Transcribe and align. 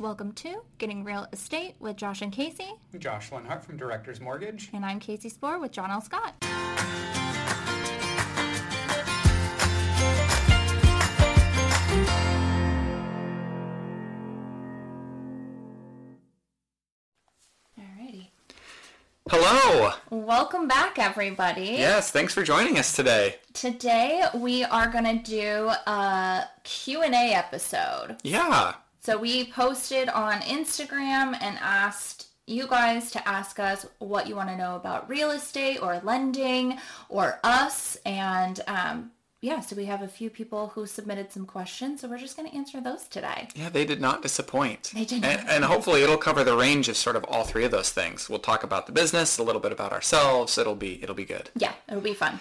Welcome 0.00 0.32
to 0.32 0.62
Getting 0.78 1.04
Real 1.04 1.26
Estate 1.30 1.74
with 1.78 1.96
Josh 1.96 2.22
and 2.22 2.32
Kaci. 2.32 2.70
Josh 2.98 3.30
Lenhart 3.30 3.62
from 3.62 3.76
Directors 3.76 4.18
Mortgage. 4.18 4.70
And 4.72 4.82
I'm 4.82 4.98
Kaci 4.98 5.30
Spoor 5.30 5.58
with 5.60 5.72
John 5.72 5.90
L. 5.90 6.00
Scott. 6.00 6.40
Alrighty. 17.78 18.28
Hello. 19.28 19.92
Welcome 20.08 20.66
back, 20.66 20.98
everybody. 20.98 21.76
Yes, 21.76 22.10
thanks 22.10 22.32
for 22.32 22.42
joining 22.42 22.78
us 22.78 22.96
today. 22.96 23.36
Today 23.52 24.24
we 24.34 24.64
are 24.64 24.88
going 24.88 25.04
to 25.04 25.18
do 25.22 25.68
a 25.86 26.44
Q&A 26.64 27.34
episode. 27.34 28.16
Yeah. 28.22 28.76
So 29.10 29.18
we 29.18 29.46
posted 29.46 30.08
on 30.08 30.40
Instagram 30.42 31.36
and 31.40 31.58
asked 31.60 32.28
you 32.46 32.68
guys 32.68 33.10
to 33.10 33.28
ask 33.28 33.58
us 33.58 33.84
what 33.98 34.28
you 34.28 34.36
want 34.36 34.50
to 34.50 34.56
know 34.56 34.76
about 34.76 35.10
real 35.10 35.32
estate 35.32 35.82
or 35.82 36.00
lending 36.04 36.78
or 37.08 37.40
us. 37.42 37.96
And 38.06 38.60
um, 38.68 39.10
yeah, 39.40 39.62
so 39.62 39.74
we 39.74 39.86
have 39.86 40.02
a 40.02 40.06
few 40.06 40.30
people 40.30 40.68
who 40.68 40.86
submitted 40.86 41.32
some 41.32 41.44
questions. 41.44 42.02
So 42.02 42.08
we're 42.08 42.18
just 42.18 42.36
going 42.36 42.48
to 42.48 42.56
answer 42.56 42.80
those 42.80 43.08
today. 43.08 43.48
Yeah, 43.56 43.68
they 43.68 43.84
did 43.84 44.00
not 44.00 44.22
disappoint. 44.22 44.92
They 44.94 45.04
did 45.04 45.24
And, 45.24 45.48
and 45.48 45.64
hopefully 45.64 46.04
it'll 46.04 46.16
cover 46.16 46.44
the 46.44 46.56
range 46.56 46.88
of 46.88 46.96
sort 46.96 47.16
of 47.16 47.24
all 47.24 47.42
three 47.42 47.64
of 47.64 47.72
those 47.72 47.90
things. 47.90 48.30
We'll 48.30 48.38
talk 48.38 48.62
about 48.62 48.86
the 48.86 48.92
business, 48.92 49.38
a 49.38 49.42
little 49.42 49.60
bit 49.60 49.72
about 49.72 49.92
ourselves. 49.92 50.56
It'll 50.56 50.76
be 50.76 51.02
it'll 51.02 51.16
be 51.16 51.24
good. 51.24 51.50
Yeah, 51.56 51.72
it'll 51.88 52.00
be 52.00 52.14
fun. 52.14 52.38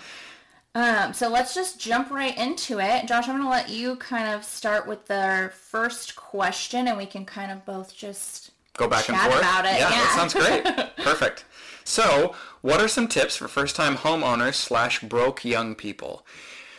Um, 0.76 1.14
so 1.14 1.30
let's 1.30 1.54
just 1.56 1.80
jump 1.80 2.12
right 2.12 2.38
into 2.38 2.80
it. 2.80 3.08
Josh, 3.08 3.28
I'm 3.28 3.36
going 3.38 3.44
to 3.44 3.50
let 3.50 3.70
you 3.70 3.96
kind 3.96 4.34
of 4.34 4.44
start 4.44 4.88
with 4.88 5.08
the 5.08 5.52
first 5.54 6.16
question 6.16 6.88
and 6.88 6.98
we 6.98 7.06
can 7.08 7.26
kind 7.26 7.52
of 7.52 7.66
both 7.66 7.96
just 7.96 8.52
Go 8.78 8.88
back 8.88 9.10
and 9.10 9.18
forth. 9.18 9.40
about 9.40 9.66
it, 9.66 9.80
Yeah, 9.80 9.90
yeah. 9.90 9.90
that 9.90 10.14
sounds 10.16 10.34
great. 10.34 10.96
Perfect. 11.06 11.44
So, 11.84 12.36
what 12.62 12.80
are 12.80 12.88
some 12.88 13.08
tips 13.08 13.36
for 13.36 13.48
first-time 13.48 13.98
homeowners 13.98 14.54
slash 14.54 15.02
broke 15.02 15.44
young 15.44 15.74
people? 15.76 16.26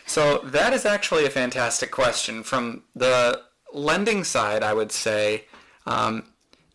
So 0.07 0.39
that 0.39 0.73
is 0.73 0.85
actually 0.85 1.25
a 1.25 1.29
fantastic 1.29 1.91
question. 1.91 2.43
From 2.43 2.83
the 2.95 3.41
lending 3.73 4.23
side, 4.23 4.63
I 4.63 4.73
would 4.73 4.91
say 4.91 5.45
um, 5.85 6.23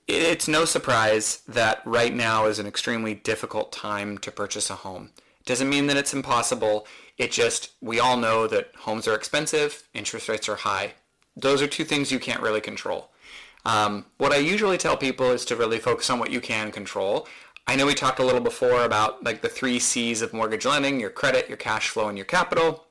it's 0.06 0.48
no 0.48 0.64
surprise 0.64 1.40
that 1.48 1.80
right 1.84 2.14
now 2.14 2.46
is 2.46 2.58
an 2.58 2.66
extremely 2.66 3.14
difficult 3.14 3.72
time 3.72 4.18
to 4.18 4.30
purchase 4.30 4.70
a 4.70 4.74
home. 4.76 5.10
It 5.40 5.46
doesn't 5.46 5.68
mean 5.68 5.86
that 5.88 5.96
it's 5.96 6.14
impossible. 6.14 6.86
It 7.18 7.32
just, 7.32 7.70
we 7.80 7.98
all 7.98 8.16
know 8.16 8.46
that 8.46 8.72
homes 8.76 9.08
are 9.08 9.14
expensive, 9.14 9.88
interest 9.94 10.28
rates 10.28 10.48
are 10.48 10.56
high. 10.56 10.94
Those 11.36 11.62
are 11.62 11.66
two 11.66 11.84
things 11.84 12.12
you 12.12 12.18
can't 12.18 12.42
really 12.42 12.60
control. 12.60 13.10
Um, 13.64 14.06
what 14.18 14.32
I 14.32 14.36
usually 14.36 14.78
tell 14.78 14.96
people 14.96 15.30
is 15.32 15.44
to 15.46 15.56
really 15.56 15.78
focus 15.78 16.08
on 16.10 16.18
what 16.18 16.30
you 16.30 16.40
can 16.40 16.70
control. 16.70 17.26
I 17.66 17.74
know 17.74 17.86
we 17.86 17.94
talked 17.94 18.20
a 18.20 18.24
little 18.24 18.40
before 18.40 18.84
about 18.84 19.24
like 19.24 19.42
the 19.42 19.48
three 19.48 19.78
C's 19.78 20.22
of 20.22 20.32
mortgage 20.32 20.64
lending, 20.64 21.00
your 21.00 21.10
credit, 21.10 21.48
your 21.48 21.56
cash 21.56 21.88
flow, 21.88 22.08
and 22.08 22.16
your 22.16 22.26
capital. 22.26 22.84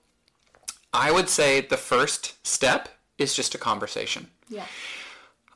I 0.94 1.12
would 1.12 1.30
say 1.30 1.62
the 1.62 1.78
first 1.78 2.46
step 2.46 2.90
is 3.18 3.34
just 3.34 3.56
a 3.56 3.58
conversation. 3.58 4.28
yeah. 4.50 4.66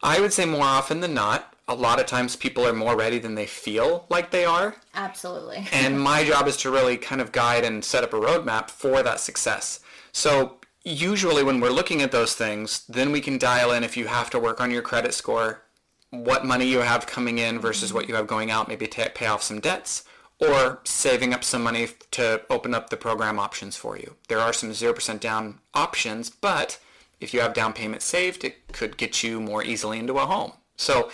I 0.01 0.21
would 0.21 0.31
say 0.31 0.45
more 0.45 0.63
often 0.63 1.01
than 1.01 1.13
not, 1.13 1.53
a 1.69 1.75
lot 1.75 1.99
of 1.99 2.07
times 2.07 2.35
people 2.35 2.65
are 2.65 2.73
more 2.73 2.97
ready 2.97 3.19
than 3.19 3.35
they 3.35 3.45
feel 3.45 4.05
like 4.09 4.31
they 4.31 4.43
are. 4.43 4.75
Absolutely. 4.95 5.67
And 5.71 6.01
my 6.01 6.23
job 6.23 6.47
is 6.47 6.57
to 6.57 6.71
really 6.71 6.97
kind 6.97 7.21
of 7.21 7.31
guide 7.31 7.63
and 7.63 7.85
set 7.85 8.03
up 8.03 8.13
a 8.13 8.19
roadmap 8.19 8.69
for 8.69 9.03
that 9.03 9.19
success. 9.19 9.79
So 10.11 10.57
usually 10.83 11.43
when 11.43 11.59
we're 11.59 11.69
looking 11.69 12.01
at 12.01 12.11
those 12.11 12.33
things, 12.33 12.85
then 12.89 13.11
we 13.11 13.21
can 13.21 13.37
dial 13.37 13.71
in 13.71 13.83
if 13.83 13.95
you 13.95 14.07
have 14.07 14.29
to 14.31 14.39
work 14.39 14.59
on 14.59 14.71
your 14.71 14.81
credit 14.81 15.13
score, 15.13 15.61
what 16.09 16.43
money 16.43 16.65
you 16.65 16.79
have 16.79 17.05
coming 17.05 17.37
in 17.37 17.59
versus 17.59 17.93
what 17.93 18.09
you 18.09 18.15
have 18.15 18.25
going 18.25 18.49
out, 18.49 18.67
maybe 18.67 18.87
ta 18.87 19.05
pay 19.13 19.27
off 19.27 19.43
some 19.43 19.59
debts, 19.59 20.03
or 20.39 20.79
saving 20.85 21.33
up 21.33 21.43
some 21.43 21.61
money 21.61 21.87
to 22.11 22.41
open 22.49 22.73
up 22.73 22.89
the 22.89 22.97
program 22.97 23.37
options 23.37 23.75
for 23.75 23.95
you. 23.95 24.15
There 24.27 24.39
are 24.39 24.53
some 24.53 24.71
0% 24.71 25.19
down 25.19 25.59
options, 25.75 26.31
but 26.31 26.79
if 27.19 27.33
you 27.33 27.41
have 27.41 27.53
down 27.53 27.73
payment 27.73 28.01
saved, 28.01 28.43
it 28.43 28.71
could 28.71 28.97
get 28.97 29.21
you 29.21 29.39
more 29.39 29.63
easily 29.63 29.99
into 29.99 30.17
a 30.17 30.25
home. 30.25 30.53
So 30.77 31.11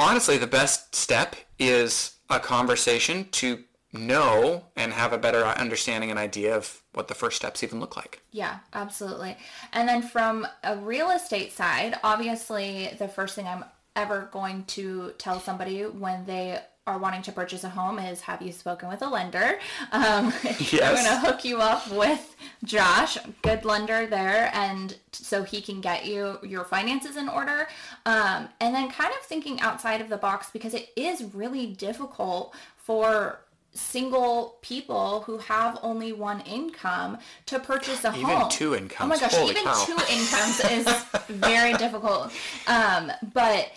honestly, 0.00 0.38
the 0.38 0.46
best 0.46 0.94
step 0.94 1.36
is 1.58 2.16
a 2.28 2.40
conversation 2.40 3.28
to 3.32 3.62
know 3.92 4.64
and 4.76 4.92
have 4.92 5.12
a 5.12 5.18
better 5.18 5.44
understanding 5.44 6.10
and 6.10 6.18
idea 6.18 6.56
of 6.56 6.82
what 6.94 7.08
the 7.08 7.14
first 7.14 7.36
steps 7.36 7.62
even 7.62 7.80
look 7.80 7.96
like. 7.96 8.22
Yeah, 8.30 8.58
absolutely. 8.72 9.36
And 9.72 9.88
then 9.88 10.02
from 10.02 10.46
a 10.64 10.76
real 10.76 11.10
estate 11.10 11.52
side, 11.52 11.98
obviously 12.02 12.94
the 12.98 13.08
first 13.08 13.34
thing 13.34 13.46
I'm 13.46 13.64
ever 13.96 14.28
going 14.32 14.64
to 14.64 15.12
tell 15.18 15.40
somebody 15.40 15.82
when 15.82 16.24
they 16.24 16.60
are 16.90 16.98
wanting 16.98 17.22
to 17.22 17.32
purchase 17.32 17.64
a 17.64 17.68
home 17.68 17.98
is 17.98 18.20
have 18.22 18.42
you 18.42 18.52
spoken 18.52 18.88
with 18.88 19.00
a 19.02 19.08
lender? 19.08 19.58
Um, 19.92 20.26
I'm 20.44 20.56
Yes. 20.58 20.70
going 20.70 21.04
to 21.06 21.20
hook 21.26 21.44
you 21.44 21.58
up 21.58 21.88
with 21.90 22.34
Josh, 22.64 23.16
good 23.42 23.64
lender 23.64 24.06
there, 24.06 24.50
and 24.54 24.96
so 25.12 25.42
he 25.42 25.60
can 25.62 25.80
get 25.80 26.04
you 26.06 26.38
your 26.42 26.64
finances 26.64 27.16
in 27.16 27.28
order. 27.28 27.68
Um, 28.06 28.48
and 28.60 28.74
then 28.74 28.90
kind 28.90 29.12
of 29.18 29.20
thinking 29.26 29.60
outside 29.60 30.00
of 30.00 30.08
the 30.08 30.16
box 30.16 30.50
because 30.52 30.74
it 30.74 30.90
is 30.96 31.24
really 31.34 31.66
difficult 31.66 32.54
for 32.76 33.40
single 33.72 34.56
people 34.62 35.20
who 35.26 35.38
have 35.38 35.78
only 35.82 36.12
one 36.12 36.40
income 36.40 37.16
to 37.46 37.58
purchase 37.60 38.04
a 38.04 38.08
Even 38.16 38.26
home. 38.36 38.50
two 38.50 38.74
incomes. 38.74 39.00
Oh 39.00 39.06
my 39.06 39.18
gosh, 39.18 39.32
Holy 39.34 39.50
even 39.52 39.62
cow. 39.64 39.84
two 39.84 39.92
incomes 40.10 40.60
is 40.70 41.04
very 41.28 41.72
difficult. 41.74 42.32
Um, 42.66 43.12
but 43.32 43.70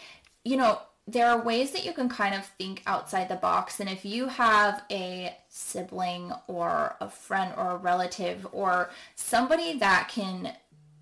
you 0.44 0.58
know, 0.58 0.80
there 1.06 1.28
are 1.28 1.42
ways 1.42 1.72
that 1.72 1.86
you 1.86 1.94
can 1.94 2.08
kind 2.08 2.34
of 2.34 2.46
think 2.46 2.82
outside 2.88 3.28
the 3.28 3.36
box. 3.36 3.80
And 3.80 3.90
if 3.90 4.06
you 4.06 4.28
have 4.28 4.84
a 4.90 5.36
sibling 5.50 6.32
or 6.48 6.96
a 7.02 7.10
friend 7.10 7.54
or 7.58 7.72
a 7.72 7.78
relative 7.78 8.48
or 8.52 8.90
somebody 9.16 9.78
that 9.80 10.08
can 10.10 10.54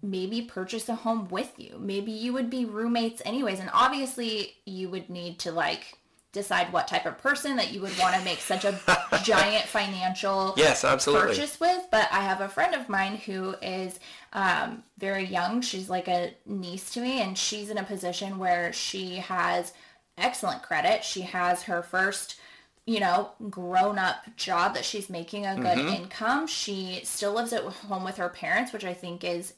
maybe 0.01 0.41
purchase 0.41 0.89
a 0.89 0.95
home 0.95 1.28
with 1.29 1.53
you, 1.57 1.78
maybe 1.79 2.12
you 2.12 2.34
would 2.34 2.50
be 2.50 2.66
roommates 2.66 3.22
anyways. 3.25 3.59
And 3.59 3.69
obviously 3.73 4.56
you 4.66 4.89
would 4.89 5.09
need 5.09 5.38
to 5.39 5.51
like 5.51 5.97
decide 6.31 6.72
what 6.72 6.88
type 6.88 7.06
of 7.06 7.18
person 7.18 7.57
that 7.57 7.73
you 7.73 7.81
would 7.81 7.97
want 8.00 8.16
to 8.16 8.23
make 8.23 8.39
such 8.39 8.63
a 8.63 8.79
giant 9.23 9.66
financial 9.66 10.53
Yes, 10.57 10.83
absolutely. 10.83 11.28
purchase 11.28 11.59
with, 11.59 11.85
but 11.91 12.07
I 12.12 12.22
have 12.22 12.41
a 12.41 12.47
friend 12.47 12.73
of 12.73 12.88
mine 12.88 13.18
who 13.18 13.53
is 13.62 14.00
um, 14.33 14.83
very 14.97 15.25
young. 15.25 15.62
She's 15.62 15.89
like 15.89 16.07
a 16.07 16.33
niece 16.45 16.89
to 16.91 17.01
me, 17.01 17.22
and 17.22 17.38
she's 17.38 17.69
in 17.69 17.78
a 17.78 17.83
position 17.83 18.38
where 18.38 18.72
she 18.72 19.16
has 19.16 19.73
excellent 20.17 20.63
credit. 20.63 21.03
She 21.03 21.22
has 21.22 21.63
her 21.63 21.81
first, 21.81 22.39
you 22.85 22.99
know, 22.99 23.31
grown 23.49 23.97
up 23.99 24.17
job 24.38 24.73
that 24.75 24.85
she's 24.85 25.09
making 25.09 25.45
a 25.45 25.55
good 25.55 25.77
Mm-hmm. 25.77 26.03
income. 26.03 26.47
She 26.47 27.01
still 27.03 27.33
lives 27.33 27.53
at 27.53 27.63
home 27.63 28.03
with 28.03 28.17
her 28.17 28.29
parents, 28.29 28.73
which 28.73 28.85
I 28.85 28.94
think 28.94 29.23
is 29.23 29.53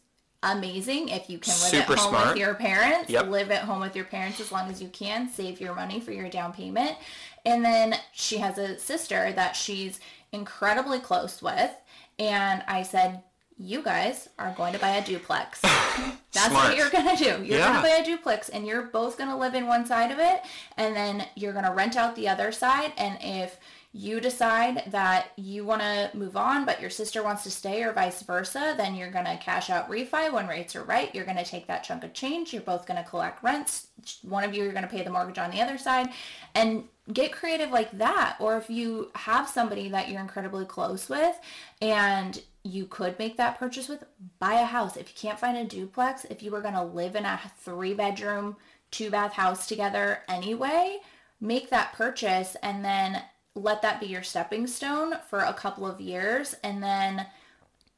amazing 0.46 1.08
if 1.08 1.30
you 1.30 1.38
can 1.40 1.54
live 1.54 1.70
Super 1.72 1.94
at 1.94 2.00
home 2.00 2.10
smart. 2.10 2.28
with 2.30 2.38
your 2.38 2.54
parents 2.54 3.10
Yep. 3.10 3.28
live 3.30 3.50
at 3.50 3.64
home 3.64 3.80
with 3.80 3.96
your 3.96 4.04
parents 4.04 4.42
as 4.42 4.52
long 4.52 4.70
as 4.70 4.82
you 4.82 4.90
can 4.90 5.30
save 5.30 5.62
your 5.62 5.74
money 5.74 6.02
for 6.02 6.12
your 6.12 6.28
down 6.28 6.52
payment 6.52 6.98
and 7.46 7.64
then 7.64 7.96
she 8.12 8.40
has 8.40 8.58
a 8.58 8.78
sister 8.78 9.32
that 9.32 9.56
she's 9.56 10.02
incredibly 10.34 11.00
close 11.00 11.42
with 11.42 11.72
and 12.20 12.62
i 12.68 12.84
said 12.84 13.24
you 13.58 13.82
guys 13.84 14.30
are 14.40 14.54
going 14.58 14.74
to 14.74 14.80
buy 14.80 14.90
a 14.96 15.06
duplex 15.06 15.62
that's 15.62 16.48
Smart. 16.50 16.70
what 16.70 16.78
you're 16.78 16.90
going 16.90 17.16
to 17.16 17.24
do 17.24 17.44
you're 17.44 17.60
Yeah. 17.60 17.72
going 17.72 17.76
to 17.76 17.82
buy 17.90 17.96
a 18.02 18.06
duplex 18.06 18.50
and 18.50 18.66
you're 18.66 18.84
both 18.84 19.18
going 19.18 19.30
to 19.30 19.36
live 19.36 19.54
in 19.56 19.68
one 19.68 19.86
side 19.86 20.12
of 20.12 20.20
it 20.20 20.42
and 20.78 20.96
then 20.96 21.26
you're 21.36 21.54
going 21.54 21.66
to 21.66 21.72
rent 21.72 21.96
out 21.96 22.16
the 22.16 22.28
other 22.28 22.52
side 22.52 22.94
and 22.98 23.18
if 23.22 23.58
you 23.96 24.20
decide 24.20 24.86
that 24.88 25.28
you 25.36 25.64
want 25.66 25.80
to 25.80 26.10
move 26.16 26.36
on, 26.36 26.66
but 26.66 26.82
your 26.82 26.90
sister 26.90 27.22
wants 27.22 27.44
to 27.44 27.52
stay 27.52 27.84
or 27.84 27.94
vice 27.94 28.24
versa, 28.24 28.74
then 28.76 28.96
you're 28.96 29.12
going 29.12 29.24
to 29.26 29.38
cash 29.38 29.70
out 29.70 29.88
refi 29.88 30.34
when 30.34 30.48
rates 30.48 30.76
are 30.76 30.82
right. 30.82 31.14
You're 31.14 31.26
going 31.26 31.38
to 31.38 31.46
take 31.46 31.68
that 31.68 31.84
chunk 31.84 32.04
of 32.04 32.12
change. 32.12 32.52
You're 32.54 32.64
both 32.64 32.88
going 32.88 32.98
to 32.98 33.08
collect 33.08 33.44
rents. 33.44 33.90
One 34.24 34.44
of 34.44 34.56
you 34.56 34.68
are 34.68 34.72
going 34.72 34.82
to 34.82 34.90
pay 34.90 35.04
the 35.04 35.12
mortgage 35.12 35.38
on 35.38 35.52
the 35.52 35.62
other 35.62 35.78
side 35.78 36.10
and 36.56 36.86
get 37.14 37.32
creative 37.34 37.70
like 37.70 37.96
that. 38.00 38.38
Or 38.40 38.58
if 38.58 38.68
you 38.68 39.12
have 39.14 39.48
somebody 39.48 39.90
that 39.90 40.10
you're 40.10 40.22
incredibly 40.22 40.66
close 40.66 41.08
with 41.08 41.36
and 41.80 42.42
you 42.64 42.86
could 42.86 43.20
make 43.20 43.38
that 43.38 43.60
purchase 43.60 43.90
with, 43.90 44.04
buy 44.40 44.54
a 44.54 44.66
house. 44.66 44.96
If 44.96 45.10
you 45.10 45.16
can't 45.16 45.40
find 45.40 45.58
a 45.58 45.66
duplex, 45.66 46.26
if 46.26 46.42
you 46.42 46.52
were 46.52 46.62
going 46.62 46.74
to 46.76 46.84
live 46.84 47.16
in 47.16 47.26
a 47.26 47.40
three 47.60 47.94
bedroom, 47.94 48.56
two 48.90 49.10
bath 49.10 49.34
house 49.34 49.68
together 49.68 50.22
anyway, 50.30 51.00
make 51.42 51.70
that 51.70 51.94
purchase 51.94 52.56
and 52.64 52.84
then 52.84 53.22
let 53.56 53.82
that 53.82 54.00
be 54.00 54.08
your 54.08 54.24
stepping 54.24 54.66
stone 54.66 55.16
for 55.30 55.40
a 55.40 55.54
couple 55.54 55.86
of 55.86 56.02
years 56.02 56.56
and 56.64 56.82
then 56.82 57.26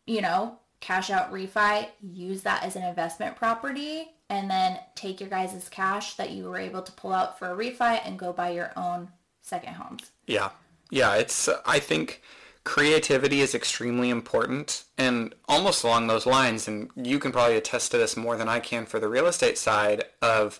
you 0.05 0.19
know 0.21 0.57
cash 0.81 1.09
out 1.09 1.31
refi 1.31 1.87
use 2.01 2.41
that 2.41 2.61
as 2.63 2.75
an 2.75 2.83
investment 2.83 3.35
property 3.37 4.11
and 4.29 4.49
then 4.49 4.77
take 4.95 5.21
your 5.21 5.29
guys' 5.29 5.69
cash 5.69 6.15
that 6.15 6.31
you 6.31 6.43
were 6.43 6.57
able 6.57 6.81
to 6.81 6.91
pull 6.93 7.13
out 7.13 7.39
for 7.39 7.51
a 7.51 7.55
refi 7.55 8.01
and 8.03 8.19
go 8.19 8.33
buy 8.33 8.49
your 8.49 8.73
own 8.75 9.07
second 9.41 9.75
homes 9.75 10.11
Yeah. 10.27 10.49
Yeah, 10.91 11.15
it's 11.15 11.49
I 11.65 11.79
think 11.79 12.21
creativity 12.65 13.39
is 13.41 13.55
extremely 13.55 14.09
important 14.09 14.83
and 14.97 15.33
almost 15.47 15.83
along 15.83 16.07
those 16.07 16.25
lines 16.25 16.67
and 16.67 16.89
you 16.95 17.19
can 17.19 17.31
probably 17.31 17.55
attest 17.55 17.91
to 17.91 17.97
this 17.97 18.17
more 18.17 18.35
than 18.35 18.49
I 18.49 18.59
can 18.59 18.85
for 18.85 18.99
the 18.99 19.07
real 19.07 19.27
estate 19.27 19.57
side 19.57 20.03
of 20.21 20.59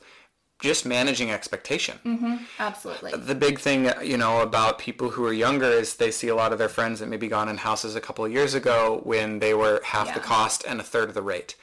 just 0.59 0.85
managing 0.85 1.29
expectation. 1.31 2.39
Absolutely. 2.59 3.11
The 3.11 3.35
big 3.35 3.59
thing, 3.59 3.91
you 4.01 4.15
know, 4.17 4.39
about 4.39 4.79
people 4.79 5.09
who 5.09 5.25
are 5.25 5.33
younger 5.33 5.65
is 5.65 5.97
they 5.97 6.11
see 6.11 6.29
a 6.29 6.35
lot 6.35 6.53
of 6.53 6.59
their 6.59 6.69
friends 6.69 7.01
that 7.01 7.09
maybe 7.09 7.27
gone 7.27 7.49
in 7.49 7.57
houses 7.57 7.95
a 7.95 7.99
couple 8.01 8.23
of 8.23 8.31
years 8.31 8.53
ago 8.53 9.01
when 9.03 9.39
they 9.39 9.53
were 9.53 9.81
half 9.83 10.05
the 10.07 10.11
Yeah. 10.13 10.17
Mm-hmm. 10.19 10.27
cost 10.27 10.63
and 10.65 10.79
a 10.79 10.83
third 10.83 11.09
of 11.09 11.13
the 11.15 11.21
rate. 11.21 11.55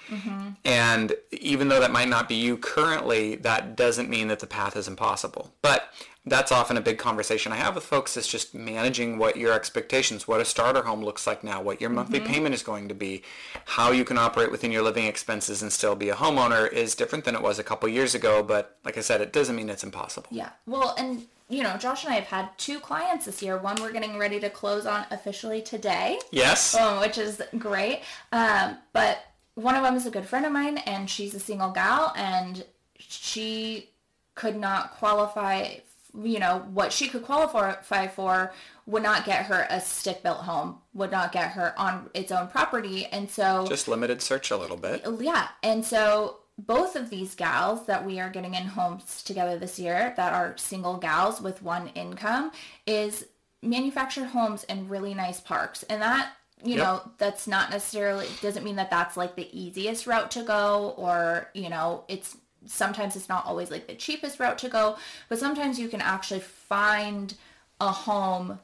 And 0.64 1.14
even 1.30 1.68
though 1.68 1.80
that 1.80 1.90
might 1.90 2.08
not 2.08 2.28
be 2.28 2.34
you 2.34 2.58
currently, 2.58 3.36
that 3.36 3.76
doesn't 3.76 4.10
mean 4.10 4.28
that 4.28 4.40
the 4.40 4.46
path 4.46 4.76
is 4.76 4.86
impossible. 4.88 5.54
But 5.62 5.88
that's 6.24 6.52
often 6.52 6.76
a 6.76 6.80
big 6.80 6.98
conversation 6.98 7.50
I 7.52 7.56
have 7.56 7.74
with 7.74 7.82
folks 7.84 8.16
is 8.16 8.28
just 8.28 8.54
managing 8.54 9.18
what 9.18 9.36
your 9.36 9.52
expectations, 9.52 10.28
what 10.28 10.40
a 10.40 10.44
starter 10.44 10.82
home 10.82 11.02
looks 11.04 11.26
like 11.26 11.42
now, 11.42 11.60
what 11.60 11.80
your 11.80 11.90
monthly 11.90 12.20
Mm-hmm. 12.20 12.32
payment 12.32 12.54
is 12.54 12.62
going 12.62 12.88
to 12.88 12.94
be, 12.94 13.22
how 13.64 13.90
you 13.90 14.04
can 14.04 14.16
operate 14.18 14.50
within 14.52 14.70
your 14.70 14.82
living 14.82 15.06
expenses 15.06 15.62
and 15.62 15.72
still 15.72 15.96
be 15.96 16.10
a 16.10 16.14
homeowner 16.14 16.70
is 16.72 16.94
different 16.94 17.24
than 17.24 17.34
it 17.34 17.42
was 17.42 17.58
a 17.58 17.64
couple 17.64 17.88
years 17.88 18.14
ago. 18.14 18.42
But 18.42 18.78
like 18.84 18.96
I 18.96 19.00
said, 19.00 19.20
it 19.20 19.32
doesn't 19.32 19.56
mean 19.56 19.68
it's 19.68 19.82
impossible. 19.82 20.28
Yeah. 20.30 20.50
Well, 20.66 20.94
and 20.96 21.26
you 21.48 21.62
know, 21.64 21.76
Josh 21.76 22.04
and 22.04 22.12
I 22.14 22.16
have 22.16 22.28
had 22.28 22.48
two 22.56 22.78
clients 22.78 23.26
this 23.26 23.42
year. 23.42 23.58
One 23.58 23.76
we're 23.80 23.92
getting 23.92 24.16
ready 24.16 24.38
to 24.40 24.48
close 24.48 24.86
on 24.86 25.04
officially 25.10 25.60
today, 25.60 26.18
Yes. 26.30 26.74
um, 26.76 27.00
which 27.00 27.18
is 27.18 27.42
great. 27.58 28.02
Um, 28.30 28.78
but 28.92 29.24
one 29.54 29.74
of 29.74 29.82
them 29.82 29.96
is 29.96 30.06
a 30.06 30.10
good 30.10 30.24
friend 30.24 30.46
of 30.46 30.52
mine, 30.52 30.78
and 30.78 31.10
she's 31.10 31.34
a 31.34 31.40
single 31.40 31.70
gal, 31.72 32.12
and 32.16 32.64
she 32.98 33.90
could 34.34 34.56
not 34.56 34.92
qualify. 34.92 35.74
You 36.14 36.38
know 36.38 36.66
what 36.72 36.92
she 36.92 37.08
could 37.08 37.24
qualify 37.24 38.06
for 38.08 38.52
would 38.86 39.02
not 39.02 39.24
get 39.24 39.46
her 39.46 39.66
a 39.70 39.80
stick-built 39.80 40.38
home, 40.40 40.78
would 40.92 41.10
not 41.10 41.32
get 41.32 41.52
her 41.52 41.72
on 41.78 42.10
its 42.14 42.30
own 42.32 42.48
property, 42.48 43.06
and 43.06 43.30
so 43.30 43.64
Just 43.66 43.88
limited 43.88 44.20
search 44.20 44.50
a 44.50 44.56
little 44.56 44.76
bit. 44.76 45.04
yeah. 45.20 45.48
And 45.62 45.84
so 45.84 46.38
both 46.58 46.96
of 46.96 47.08
these 47.08 47.34
gals 47.34 47.86
that 47.86 48.04
we 48.04 48.20
are 48.20 48.28
getting 48.28 48.54
in 48.54 48.64
homes 48.66 49.22
together 49.22 49.56
this 49.58 49.78
year 49.78 50.12
that 50.16 50.32
are 50.34 50.56
single 50.58 50.96
gals 50.98 51.40
with 51.40 51.62
one 51.62 51.88
income 51.94 52.52
is 52.86 53.24
manufactured 53.62 54.26
homes 54.26 54.64
in 54.64 54.88
really 54.88 55.14
nice 55.14 55.40
parks. 55.40 55.82
And 55.84 56.02
that, 56.02 56.32
you 56.62 56.76
Yep. 56.76 56.78
know, 56.84 57.10
that's 57.18 57.46
not 57.46 57.70
necessarily, 57.70 58.26
doesn't 58.42 58.64
mean 58.64 58.76
that 58.76 58.90
that's 58.90 59.16
like 59.16 59.34
the 59.34 59.48
easiest 59.58 60.06
route 60.06 60.30
to 60.32 60.42
go 60.42 60.94
or, 60.98 61.48
you 61.54 61.70
know, 61.70 62.04
it's 62.08 62.36
sometimes 62.66 63.16
it's 63.16 63.28
not 63.28 63.44
always 63.46 63.70
like 63.70 63.86
the 63.86 63.94
cheapest 63.94 64.38
route 64.40 64.58
to 64.58 64.68
go, 64.68 64.96
but 65.28 65.38
sometimes 65.38 65.78
you 65.78 65.88
can 65.88 66.00
actually 66.00 66.40
find 66.40 67.34
a 67.80 67.90
home 67.90 68.58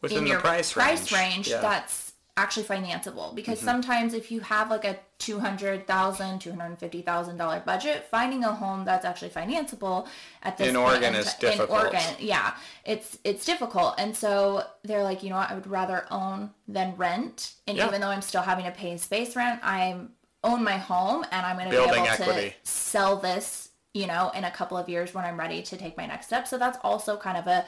Within 0.00 0.18
in 0.18 0.24
the 0.24 0.30
your 0.30 0.40
price 0.40 0.76
range. 0.76 1.12
range 1.12 1.48
Yeah. 1.48 1.60
that's 1.60 2.12
actually 2.36 2.64
financeable 2.64 3.32
because 3.32 3.58
Mm-hmm. 3.58 3.66
sometimes 3.68 4.12
if 4.12 4.32
you 4.32 4.40
have 4.40 4.68
like 4.68 4.84
a 4.84 4.98
two 5.18 5.38
hundred 5.38 5.86
thousand, 5.86 6.40
two 6.40 6.50
hundred 6.52 6.78
fifty 6.80 7.00
thousand 7.00 7.36
dollar 7.36 7.60
$250,000 7.60 7.64
budget, 7.64 8.04
finding 8.10 8.42
a 8.42 8.52
home 8.52 8.84
that's 8.84 9.04
actually 9.04 9.30
financeable 9.30 10.08
at 10.42 10.58
this 10.58 10.68
In 10.68 10.74
Oregon 10.76 11.14
is 11.14 11.32
ti- 11.34 11.46
difficult. 11.46 11.70
In 11.70 11.76
Oregon, 11.86 12.02
yeah, 12.18 12.54
it's 12.84 13.18
it's 13.22 13.44
difficult, 13.46 13.94
and 13.98 14.16
so 14.16 14.64
they're 14.82 15.04
like, 15.04 15.22
you 15.22 15.30
know 15.30 15.36
what, 15.36 15.50
I 15.50 15.54
would 15.54 15.68
rather 15.68 16.06
own 16.10 16.50
than 16.66 16.96
rent, 16.96 17.52
and 17.68 17.76
Yeah. 17.78 17.86
even 17.86 18.00
though 18.00 18.08
I'm 18.08 18.20
still 18.22 18.42
having 18.42 18.64
to 18.64 18.72
pay 18.72 18.96
space 18.96 19.36
rent, 19.36 19.60
I'm 19.62 20.10
own 20.44 20.62
my 20.62 20.76
home, 20.76 21.24
and 21.32 21.44
I'm 21.44 21.56
going 21.56 21.70
to 21.70 21.76
be 21.76 21.82
able 21.82 22.06
equity. 22.06 22.50
to 22.50 22.70
sell 22.70 23.16
this, 23.16 23.70
you 23.92 24.06
know, 24.06 24.30
in 24.34 24.44
a 24.44 24.50
couple 24.50 24.76
of 24.76 24.88
years 24.88 25.12
when 25.14 25.24
I'm 25.24 25.38
ready 25.38 25.62
to 25.62 25.76
take 25.76 25.96
my 25.96 26.06
next 26.06 26.26
step. 26.26 26.46
So 26.46 26.58
that's 26.58 26.78
also 26.82 27.16
kind 27.16 27.36
of 27.36 27.46
a 27.46 27.64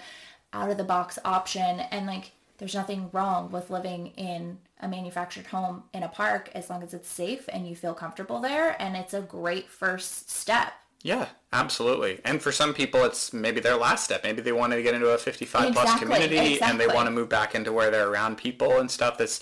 out 0.53 0.71
of 0.71 0.77
the 0.77 0.85
box 0.85 1.19
option 1.25 1.81
and 1.91 2.07
like 2.07 2.33
there's 2.59 2.75
nothing 2.75 3.11
wrong 3.13 3.51
with 3.51 3.71
living 3.71 4.09
in 4.17 4.59
a 4.81 4.89
manufactured 4.89 5.47
home 5.47 5.83
in 5.93 6.03
a 6.03 6.09
park 6.09 6.51
as 6.55 6.71
long 6.71 6.83
as 6.83 6.95
it's 6.95 7.09
safe 7.09 7.49
and 7.53 7.69
you 7.69 7.77
feel 7.77 7.95
comfortable 7.95 8.41
there 8.41 8.81
and 8.81 8.97
it's 8.97 9.13
a 9.13 9.21
great 9.21 9.69
first 9.69 10.31
step. 10.31 10.73
Yeah, 11.03 11.29
absolutely. 11.53 12.21
And 12.25 12.43
for 12.43 12.51
some 12.51 12.75
people, 12.75 13.05
it's 13.05 13.33
maybe 13.33 13.61
their 13.61 13.77
last 13.77 14.05
step. 14.05 14.25
Maybe 14.25 14.41
they 14.43 14.53
want 14.53 14.73
to 14.73 14.83
get 14.83 14.95
into 14.95 15.09
a 15.09 15.19
55 15.19 15.73
plus 15.73 15.85
Exactly, 15.85 16.07
community 16.07 16.61
and 16.63 16.81
they 16.81 16.89
want 16.89 17.07
to 17.07 17.11
move 17.11 17.29
back 17.29 17.55
into 17.55 17.73
where 17.73 17.91
they're 17.91 18.09
around 18.09 18.39
people 18.39 18.79
and 18.79 18.91
stuff. 18.91 19.19
That's 19.19 19.41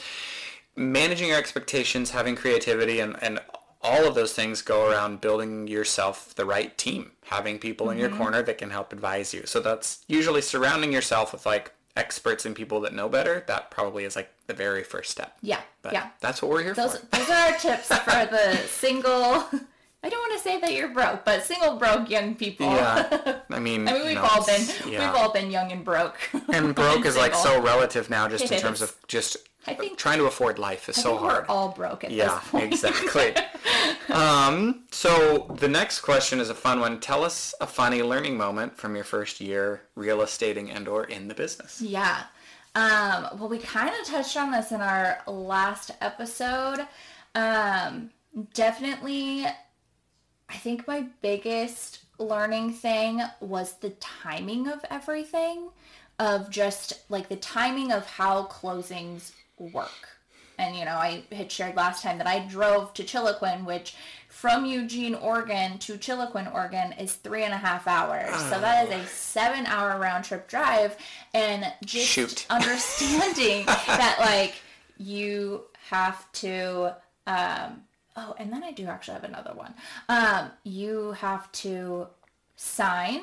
managing 0.76 1.28
your 1.28 1.38
expectations, 1.38 2.10
having 2.10 2.36
creativity, 2.36 3.00
and, 3.00 3.16
and 3.22 3.40
all 3.82 4.06
of 4.06 4.14
those 4.14 4.32
things 4.32 4.62
go 4.62 4.90
around 4.90 5.20
building 5.20 5.68
yourself 5.68 6.34
the 6.34 6.44
right 6.44 6.76
team, 6.78 7.12
having 7.26 7.58
people 7.58 7.90
in 7.90 7.98
Mm-hmm. 7.98 8.00
your 8.08 8.16
corner 8.18 8.42
that 8.42 8.58
can 8.58 8.70
help 8.70 8.92
advise 8.92 9.34
you. 9.34 9.42
So 9.46 9.60
that's 9.60 10.04
usually 10.08 10.40
surrounding 10.40 10.92
yourself 10.92 11.32
with 11.32 11.44
like 11.46 11.72
experts 11.96 12.44
and 12.46 12.56
people 12.56 12.80
that 12.80 12.94
know 12.94 13.08
better. 13.08 13.44
That 13.46 13.70
probably 13.70 14.04
is 14.04 14.16
like 14.16 14.30
the 14.46 14.54
very 14.54 14.82
first 14.82 15.10
step. 15.10 15.36
Yeah. 15.42 15.60
But 15.82 15.92
yeah. 15.92 16.08
that's 16.20 16.40
what 16.42 16.50
we're 16.50 16.62
here 16.62 16.74
Those 16.74 16.96
for. 16.98 17.06
those 17.16 17.28
are 17.30 17.52
our 17.52 17.58
tips 17.58 17.88
for 17.88 18.26
the 18.26 18.56
single 18.68 19.44
I 20.04 20.08
don't 20.10 20.20
want 20.20 20.32
to 20.34 20.38
say 20.40 20.60
that 20.60 20.74
you're 20.74 20.88
broke, 20.92 21.24
but 21.24 21.42
single 21.44 21.76
broke 21.76 22.10
young 22.10 22.34
people. 22.34 22.66
Yeah. 22.66 23.40
I 23.50 23.58
mean, 23.58 23.88
I 23.88 23.94
mean, 23.94 24.04
we've 24.06 24.14
no, 24.16 24.22
all 24.22 24.44
been 24.44 24.66
yeah. 24.86 25.06
we've 25.10 25.16
all 25.20 25.32
been 25.32 25.50
young 25.50 25.72
and 25.72 25.84
broke. 25.84 26.18
and 26.52 26.74
broke 26.74 27.06
is 27.06 27.16
like 27.16 27.34
so 27.34 27.60
relative 27.62 28.10
now 28.10 28.28
just 28.28 28.44
It 28.44 28.52
in 28.52 28.60
terms 28.60 28.82
of 28.82 28.94
just 29.08 29.38
I 29.66 29.72
think- 29.72 29.96
trying 29.96 30.18
to 30.18 30.26
afford 30.26 30.58
life 30.58 30.90
is 30.90 30.98
I 30.98 31.02
so 31.02 31.16
hard 31.16 31.48
We're 31.48 31.54
all 31.54 31.70
broke 31.70 32.04
at 32.04 32.10
yeah 32.10 32.38
this 32.40 32.48
point. 32.50 32.64
exactly 32.64 33.34
um, 34.14 34.84
so 34.90 35.46
the 35.58 35.68
next 35.68 36.00
question 36.00 36.38
is 36.38 36.50
a 36.50 36.54
fun 36.54 36.80
one 36.80 37.00
tell 37.00 37.24
us 37.24 37.54
a 37.62 37.66
funny 37.66 38.02
learning 38.02 38.36
moment 38.36 38.76
from 38.76 38.94
your 38.94 39.04
first 39.04 39.40
year 39.40 39.82
real 39.94 40.20
estating 40.20 40.70
and 40.70 40.86
or 40.86 41.04
in 41.04 41.28
the 41.28 41.34
business 41.34 41.80
Yeah. 41.80 42.24
Um, 42.76 43.28
well, 43.38 43.48
we 43.48 43.58
kind 43.58 43.88
of 44.00 44.04
touched 44.04 44.36
on 44.36 44.50
this 44.50 44.72
in 44.72 44.80
our 44.80 45.22
last 45.28 45.92
episode. 46.00 46.84
Um, 47.36 48.10
definitely, 48.52 49.46
I 50.48 50.56
think 50.56 50.86
my 50.86 51.06
biggest 51.22 52.00
learning 52.18 52.72
thing 52.72 53.22
was 53.40 53.74
the 53.74 53.90
timing 53.90 54.68
of 54.68 54.84
everything, 54.90 55.68
of 56.18 56.50
just 56.50 57.00
like 57.10 57.28
the 57.28 57.36
timing 57.36 57.92
of 57.92 58.06
how 58.06 58.46
closings 58.46 59.32
work. 59.58 60.08
And, 60.58 60.76
you 60.76 60.84
know, 60.84 60.92
I 60.92 61.24
had 61.32 61.50
shared 61.50 61.74
last 61.74 62.02
time 62.02 62.18
that 62.18 62.28
I 62.28 62.40
drove 62.46 62.94
to 62.94 63.02
Chiloquin, 63.02 63.64
which 63.64 63.96
from 64.28 64.64
Eugene, 64.64 65.14
Oregon 65.16 65.78
to 65.78 65.94
Chiloquin, 65.94 66.52
Oregon 66.52 66.92
is 66.92 67.14
three 67.14 67.42
and 67.42 67.52
a 67.52 67.56
half 67.56 67.88
hours. 67.88 68.32
So 68.44 68.60
that 68.60 68.88
is 68.88 68.94
a 68.94 69.06
seven 69.08 69.66
hour 69.66 69.98
round 69.98 70.24
trip 70.24 70.46
drive. 70.48 70.96
And 71.32 71.66
just 71.84 72.06
Shoot. 72.06 72.46
understanding 72.50 73.66
that, 73.66 74.16
like, 74.20 74.54
you 74.96 75.62
have 75.88 76.30
to, 76.32 76.94
um, 77.26 77.82
oh, 78.16 78.34
and 78.38 78.52
then 78.52 78.62
I 78.64 78.72
do 78.72 78.86
actually 78.86 79.14
have 79.14 79.24
another 79.24 79.52
one. 79.54 79.74
Um, 80.08 80.50
you 80.64 81.12
have 81.12 81.50
to 81.52 82.08
sign 82.56 83.22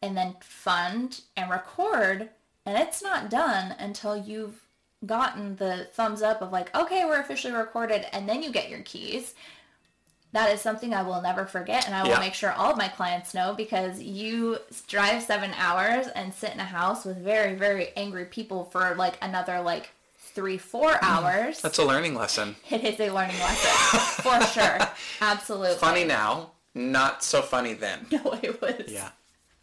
and 0.00 0.16
then 0.16 0.34
fund 0.40 1.20
and 1.36 1.50
record 1.50 2.28
and 2.64 2.78
it's 2.78 3.02
not 3.02 3.28
done 3.30 3.74
until 3.78 4.16
you've 4.16 4.62
gotten 5.04 5.56
the 5.56 5.86
thumbs 5.92 6.22
up 6.22 6.40
of 6.40 6.50
like 6.52 6.74
okay 6.74 7.04
we're 7.04 7.20
officially 7.20 7.52
recorded 7.52 8.06
and 8.14 8.28
then 8.28 8.42
you 8.42 8.50
get 8.50 8.70
your 8.70 8.80
keys 8.80 9.34
that 10.32 10.50
is 10.52 10.60
something 10.60 10.94
i 10.94 11.02
will 11.02 11.20
never 11.20 11.44
forget 11.44 11.84
and 11.86 11.94
i 11.94 12.02
will 12.02 12.10
Yeah. 12.10 12.20
make 12.20 12.34
sure 12.34 12.52
all 12.52 12.70
of 12.72 12.78
my 12.78 12.88
clients 12.88 13.34
know 13.34 13.52
because 13.54 14.00
you 14.00 14.58
drive 14.88 15.22
seven 15.22 15.52
hours 15.58 16.06
and 16.08 16.32
sit 16.32 16.52
in 16.54 16.60
a 16.60 16.64
house 16.64 17.04
with 17.04 17.18
very 17.18 17.54
very 17.54 17.88
angry 17.96 18.24
people 18.24 18.64
for 18.64 18.94
like 18.94 19.18
another 19.20 19.60
like 19.60 19.90
three 20.34 20.58
four 20.58 20.98
hours. 21.02 21.60
That's 21.60 21.78
a 21.78 21.84
learning 21.84 22.14
lesson. 22.14 22.56
It 22.70 22.84
is 22.84 23.00
a 23.00 23.10
learning 23.10 23.38
lesson 23.38 24.00
for 24.22 24.40
sure. 24.46 24.78
Absolutely. 25.20 25.76
Funny 25.76 26.04
now 26.04 26.52
not 26.74 27.22
so 27.22 27.42
funny 27.42 27.74
then. 27.74 28.06
No 28.10 28.38
it 28.42 28.60
was 28.60 28.84
yeah. 28.88 29.10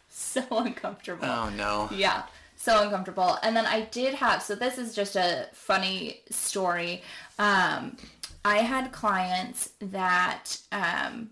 so 0.08 0.42
uncomfortable. 0.50 1.24
Oh 1.24 1.50
no. 1.50 1.88
Yeah, 1.92 2.24
so 2.56 2.82
uncomfortable. 2.82 3.38
And 3.42 3.56
then 3.56 3.66
I 3.66 3.82
did 3.82 4.14
have, 4.14 4.42
so 4.42 4.54
this 4.54 4.78
is 4.78 4.94
just 4.94 5.16
a 5.16 5.48
funny 5.52 6.20
story. 6.30 7.02
Um, 7.38 7.96
I 8.44 8.58
had 8.58 8.92
clients 8.92 9.70
that 9.80 10.58
um, 10.72 11.30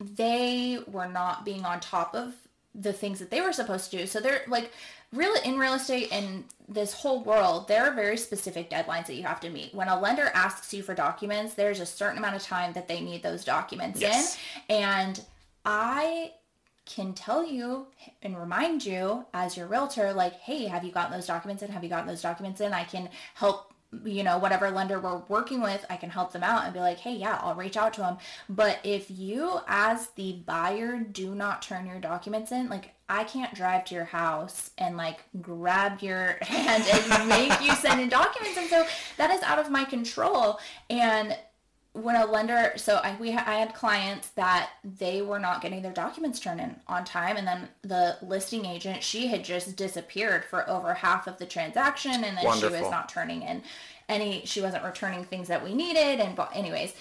they 0.00 0.78
were 0.86 1.08
not 1.08 1.44
being 1.44 1.64
on 1.64 1.80
top 1.80 2.14
of 2.14 2.34
the 2.80 2.92
things 2.92 3.18
that 3.18 3.30
they 3.30 3.40
were 3.40 3.52
supposed 3.52 3.90
to 3.90 3.98
do. 3.98 4.06
So 4.06 4.20
they're 4.20 4.42
like, 4.46 4.70
really 5.12 5.40
in 5.46 5.58
real 5.58 5.74
estate 5.74 6.08
and 6.12 6.44
this 6.68 6.92
whole 6.92 7.24
world, 7.24 7.66
there 7.66 7.84
are 7.86 7.94
very 7.94 8.16
specific 8.16 8.70
deadlines 8.70 9.06
that 9.06 9.14
you 9.14 9.22
have 9.24 9.40
to 9.40 9.50
meet. 9.50 9.74
When 9.74 9.88
a 9.88 9.98
lender 9.98 10.30
asks 10.34 10.72
you 10.72 10.82
for 10.82 10.94
documents, 10.94 11.54
there's 11.54 11.80
a 11.80 11.86
certain 11.86 12.18
amount 12.18 12.36
of 12.36 12.42
time 12.42 12.72
that 12.74 12.86
they 12.86 13.00
need 13.00 13.22
those 13.22 13.44
documents 13.44 14.00
Yes. 14.00 14.38
in. 14.68 14.76
And 14.76 15.24
I 15.64 16.32
can 16.84 17.12
tell 17.14 17.44
you 17.46 17.86
and 18.22 18.38
remind 18.38 18.84
you 18.84 19.24
as 19.34 19.56
your 19.56 19.66
realtor, 19.66 20.12
like, 20.12 20.34
hey, 20.40 20.66
have 20.66 20.84
you 20.84 20.92
gotten 20.92 21.12
those 21.12 21.26
documents 21.26 21.62
in? 21.62 21.70
Have 21.70 21.82
you 21.82 21.90
gotten 21.90 22.06
those 22.06 22.22
documents 22.22 22.60
in? 22.60 22.72
I 22.72 22.84
can 22.84 23.08
help, 23.34 23.67
you 24.04 24.22
know, 24.22 24.38
whatever 24.38 24.70
lender 24.70 25.00
we're 25.00 25.22
working 25.28 25.62
with, 25.62 25.84
I 25.88 25.96
can 25.96 26.10
help 26.10 26.32
them 26.32 26.42
out 26.42 26.64
and 26.64 26.74
be 26.74 26.80
like, 26.80 26.98
hey, 26.98 27.16
yeah, 27.16 27.38
I'll 27.42 27.54
reach 27.54 27.76
out 27.76 27.94
to 27.94 28.00
them. 28.00 28.18
But 28.48 28.78
if 28.84 29.10
you, 29.10 29.60
as 29.66 30.08
the 30.08 30.42
buyer, 30.44 30.98
do 30.98 31.34
not 31.34 31.62
turn 31.62 31.86
your 31.86 31.98
documents 31.98 32.52
in, 32.52 32.68
like, 32.68 32.94
I 33.10 33.24
can't 33.24 33.54
drive 33.54 33.86
to 33.86 33.94
your 33.94 34.04
house 34.04 34.70
and 34.76 34.98
like 34.98 35.20
grab 35.40 36.02
your 36.02 36.36
hand 36.42 36.84
and 36.92 37.28
make 37.28 37.58
you 37.62 37.74
send 37.76 38.00
in 38.02 38.10
documents. 38.10 38.58
And 38.58 38.68
so 38.68 38.86
that 39.16 39.30
is 39.30 39.42
out 39.42 39.58
of 39.58 39.70
my 39.70 39.84
control. 39.84 40.60
And 40.90 41.34
when 42.02 42.16
a 42.16 42.26
lender, 42.26 42.72
so 42.76 42.96
I 42.96 43.16
we 43.18 43.32
ha- 43.32 43.44
I 43.46 43.56
had 43.56 43.74
clients 43.74 44.28
that 44.30 44.70
they 44.82 45.22
were 45.22 45.38
not 45.38 45.60
getting 45.60 45.82
their 45.82 45.92
documents 45.92 46.40
turned 46.40 46.60
in 46.60 46.76
on 46.86 47.04
time, 47.04 47.36
and 47.36 47.46
then 47.46 47.68
the 47.82 48.16
listing 48.22 48.64
agent 48.64 49.02
she 49.02 49.28
had 49.28 49.44
just 49.44 49.76
disappeared 49.76 50.44
for 50.44 50.68
over 50.68 50.94
half 50.94 51.26
of 51.26 51.38
the 51.38 51.46
transaction, 51.46 52.12
and 52.24 52.36
then 52.36 52.58
she 52.58 52.66
was 52.66 52.90
not 52.90 53.08
turning 53.08 53.42
in 53.42 53.62
any, 54.08 54.42
she 54.44 54.60
wasn't 54.60 54.84
returning 54.84 55.24
things 55.24 55.48
that 55.48 55.62
we 55.62 55.74
needed, 55.74 56.20
and 56.20 56.34
but 56.34 56.54
anyways, 56.54 56.94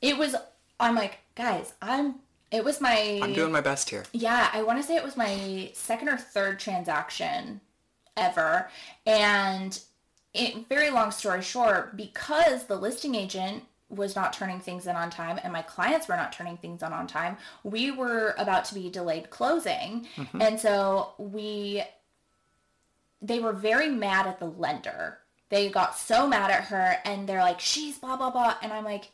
it 0.00 0.16
was. 0.16 0.36
I'm 0.80 0.94
like, 0.94 1.18
guys, 1.34 1.72
I'm. 1.80 2.16
It 2.50 2.64
was 2.64 2.80
my. 2.80 3.20
I'm 3.22 3.32
doing 3.32 3.52
my 3.52 3.60
best 3.60 3.90
here. 3.90 4.04
Yeah, 4.12 4.50
I 4.52 4.62
want 4.62 4.80
to 4.80 4.86
say 4.86 4.96
it 4.96 5.04
was 5.04 5.16
my 5.16 5.70
second 5.74 6.08
or 6.08 6.16
third 6.16 6.58
transaction 6.58 7.60
ever. 8.16 8.70
And 9.06 9.78
it, 10.34 10.68
very 10.68 10.90
long 10.90 11.10
story 11.10 11.42
short, 11.42 11.96
because 11.96 12.66
the 12.66 12.76
listing 12.76 13.14
agent 13.14 13.64
was 13.94 14.14
not 14.16 14.32
turning 14.32 14.60
things 14.60 14.86
in 14.86 14.96
on 14.96 15.10
time 15.10 15.38
and 15.42 15.52
my 15.52 15.62
clients 15.62 16.08
were 16.08 16.16
not 16.16 16.32
turning 16.32 16.56
things 16.56 16.82
on 16.82 16.92
on 16.92 17.06
time, 17.06 17.36
we 17.62 17.90
were 17.90 18.34
about 18.38 18.64
to 18.66 18.74
be 18.74 18.90
delayed 18.90 19.30
closing. 19.30 20.06
Mm-hmm. 20.16 20.40
And 20.42 20.60
so 20.60 21.12
we, 21.18 21.82
they 23.22 23.40
were 23.40 23.52
very 23.52 23.88
mad 23.88 24.26
at 24.26 24.38
the 24.38 24.46
lender. 24.46 25.18
They 25.48 25.68
got 25.68 25.96
so 25.96 26.26
mad 26.26 26.50
at 26.50 26.64
her 26.64 26.96
and 27.04 27.28
they're 27.28 27.42
like, 27.42 27.60
she's 27.60 27.98
blah, 27.98 28.16
blah, 28.16 28.30
blah. 28.30 28.54
And 28.62 28.72
I'm 28.72 28.84
like, 28.84 29.10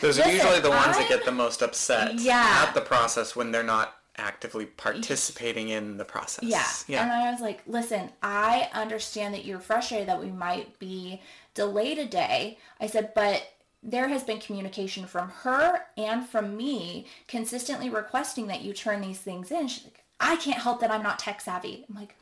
Those 0.00 0.18
are 0.18 0.30
usually 0.30 0.60
the 0.60 0.70
ones 0.70 0.96
that 0.96 1.02
I'm- 1.02 1.08
get 1.08 1.24
the 1.24 1.32
most 1.32 1.62
upset 1.62 2.14
Yeah. 2.14 2.64
at 2.66 2.74
the 2.74 2.80
process 2.80 3.34
when 3.34 3.50
they're 3.50 3.62
not 3.62 3.96
actively 4.16 4.64
participating 4.66 5.70
in 5.70 5.96
the 5.96 6.04
process. 6.04 6.44
Yeah. 6.44 6.64
Yeah. 6.86 7.02
And 7.02 7.10
I 7.12 7.32
was 7.32 7.40
like, 7.40 7.62
listen, 7.66 8.10
I 8.22 8.68
understand 8.72 9.34
that 9.34 9.44
you're 9.44 9.58
frustrated 9.58 10.06
that 10.08 10.20
we 10.22 10.30
might 10.30 10.78
be 10.78 11.20
delayed 11.54 11.98
a 11.98 12.06
day. 12.06 12.58
I 12.80 12.86
said, 12.86 13.14
but 13.14 13.50
there 13.82 14.08
has 14.08 14.22
been 14.24 14.38
communication 14.40 15.06
from 15.06 15.28
her 15.28 15.80
and 15.96 16.26
from 16.26 16.56
me 16.56 17.06
consistently 17.28 17.90
requesting 17.90 18.46
that 18.46 18.62
you 18.62 18.72
turn 18.72 19.00
these 19.00 19.18
things 19.18 19.50
in. 19.50 19.68
She's 19.68 19.84
like, 19.84 20.04
I 20.20 20.36
can't 20.36 20.58
help 20.58 20.80
that 20.80 20.90
I'm 20.90 21.02
not 21.02 21.18
tech 21.18 21.40
savvy. 21.40 21.84
I'm 21.88 21.94
like, 21.94 22.14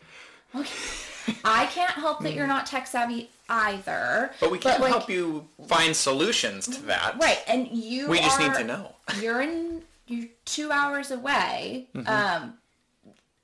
okay. 0.54 1.34
I 1.44 1.66
can't 1.66 1.92
help 1.92 2.20
that 2.20 2.34
you're 2.34 2.48
not 2.48 2.66
tech 2.66 2.86
savvy 2.88 3.30
either. 3.48 4.32
but 4.40 4.50
we 4.50 4.58
can't 4.58 4.80
like, 4.80 4.90
help 4.90 5.08
you 5.08 5.46
find 5.68 5.94
solutions 5.94 6.66
to 6.66 6.82
that. 6.82 7.16
Right. 7.20 7.38
And 7.46 7.68
you 7.68 8.08
We 8.08 8.18
just 8.18 8.40
need 8.40 8.54
to 8.54 8.64
know. 8.64 8.96
you're 9.20 9.40
in 9.40 9.82
you're 10.08 10.28
two 10.44 10.72
hours 10.72 11.10
away. 11.10 11.88
Mm-hmm. 11.94 12.08
Um, 12.08 12.54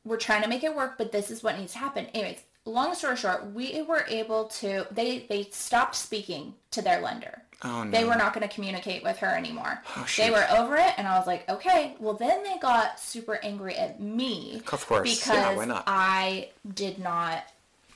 we're 0.05 0.17
trying 0.17 0.43
to 0.43 0.49
make 0.49 0.65
it 0.65 0.75
work, 0.75 0.99
but 0.99 1.13
this 1.13 1.31
is 1.31 1.43
what 1.43 1.59
needs 1.59 1.73
to 1.75 1.79
happen. 1.79 2.07
Anyways, 2.07 2.43
long 2.69 2.95
story 2.95 3.17
short, 3.17 3.53
we 3.53 3.83
were 3.83 4.05
able 4.09 4.45
to. 4.45 4.87
They 4.91 5.21
they 5.29 5.45
stopped 5.51 5.95
speaking 5.95 6.55
to 6.73 6.83
their 6.83 7.01
lender. 7.01 7.43
Oh 7.63 7.83
no. 7.83 7.91
They 7.91 8.05
were 8.05 8.15
not 8.15 8.35
going 8.35 8.49
to 8.49 8.55
communicate 8.55 9.03
with 9.03 9.19
her 9.19 9.37
anymore. 9.37 9.83
Oh, 9.97 10.05
shit. 10.05 10.27
they 10.27 10.31
were 10.31 10.47
over 10.57 10.77
it, 10.77 10.93
and 10.97 11.09
I 11.09 11.19
was 11.19 11.27
like, 11.27 11.49
okay. 11.49 11.97
Well, 11.99 12.15
then 12.15 12.45
they 12.45 12.57
got 12.59 13.01
super 13.01 13.41
angry 13.43 13.75
at 13.75 14.01
me 14.01 14.63
Of 14.73 14.87
course. 14.87 15.03
because 15.19 15.35
Yeah, 15.35 15.57
why 15.57 15.65
not? 15.65 15.83
I 15.87 16.51
did 16.73 16.99
not 17.01 17.45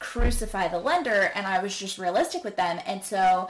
crucify 0.02 0.66
the 0.66 0.78
lender 0.80 1.30
and 1.34 1.46
I 1.46 1.62
was 1.62 1.78
just 1.78 1.96
realistic 1.96 2.42
with 2.42 2.56
them. 2.56 2.80
And 2.86 3.04
so 3.04 3.48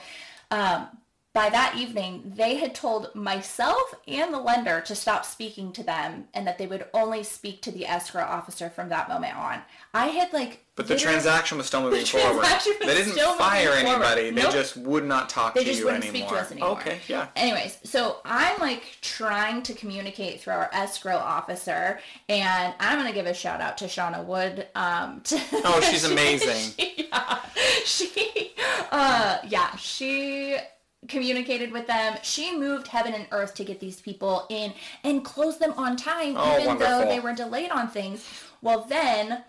um, 0.50 0.87
by 1.35 1.49
that 1.49 1.77
evening, 1.79 2.33
they 2.37 2.57
had 2.57 2.75
told 2.75 3.15
myself 3.15 3.95
and 4.07 4.35
the 4.35 4.39
lender 4.39 4.83
to 4.83 4.95
stop 4.95 5.25
speaking 5.25 5.73
to 5.73 5.83
them 5.83 6.25
and 6.35 6.47
that 6.47 6.59
they 6.59 6.67
would 6.67 6.85
only 6.93 7.23
speak 7.23 7.62
to 7.62 7.71
the 7.71 7.87
escrow 7.87 8.23
officer 8.23 8.69
from 8.69 8.91
that 8.91 9.09
moment 9.09 9.35
on. 9.37 9.62
I 9.95 10.09
had 10.09 10.31
like. 10.35 10.62
But 10.77 10.89
the 10.89 10.97
transaction 10.97 11.57
was 11.57 11.67
still 11.69 11.81
moving 11.85 12.05
forward. 12.05 12.41
transaction 12.43 12.75
was 12.81 12.87
They 12.89 12.95
didn't 13.05 13.39
fire 13.39 13.69
forward. 13.73 13.87
anybody. 13.87 14.31
They 14.31 14.43
just 14.43 14.77
would 14.77 15.05
not 15.05 15.31
talk 15.31 15.55
They 15.55 15.61
to 15.65 15.67
just 15.67 15.79
you 15.81 15.87
wouldn't 15.87 16.05
anymore. 16.05 16.29
speak 16.29 16.37
to 16.39 16.43
us 16.45 16.51
anymore. 16.53 16.71
Okay, 16.73 16.99
yeah. 17.09 17.29
Anyways, 17.35 17.79
so 17.83 18.19
I'm 18.27 18.59
like 18.61 18.83
trying 19.01 19.62
to 19.62 19.73
communicate 19.75 20.41
through 20.43 20.53
our 20.55 20.69
escrow 20.75 21.17
officer, 21.17 21.99
and 22.29 22.75
I'm 22.79 22.99
gonna 22.99 23.12
give 23.12 23.25
a 23.27 23.33
shout 23.35 23.62
out 23.62 23.79
to 23.79 23.87
Shauna 23.87 24.23
Wood. 24.25 24.67
Um, 24.75 25.21
to, 25.25 25.41
Oh, 25.65 25.81
she's 25.91 26.05
amazing. 26.11 26.75
yeah, 26.99 27.39
she, 27.87 28.53
uh, 28.91 29.39
yeah, 29.49 29.75
she 29.77 30.59
communicated 31.09 31.73
with 31.73 31.87
them. 31.87 32.16
She 32.23 32.56
moved 32.56 32.88
heaven 32.88 33.14
and 33.14 33.26
earth 33.32 33.54
to 33.54 33.64
get 33.64 33.80
these 33.80 34.00
people 34.00 34.47
in 34.49 34.73
and 35.04 35.25
close 35.25 35.59
them 35.59 35.73
on 35.76 35.97
time, 35.97 36.35
Oh, 36.37 36.59
even 36.59 36.78
though 36.78 37.04
they 37.04 37.21
were 37.21 37.35
delayed 37.35 37.71
on 37.71 37.88
things. 37.88 38.28
Well, 38.61 38.85
then 38.88 39.42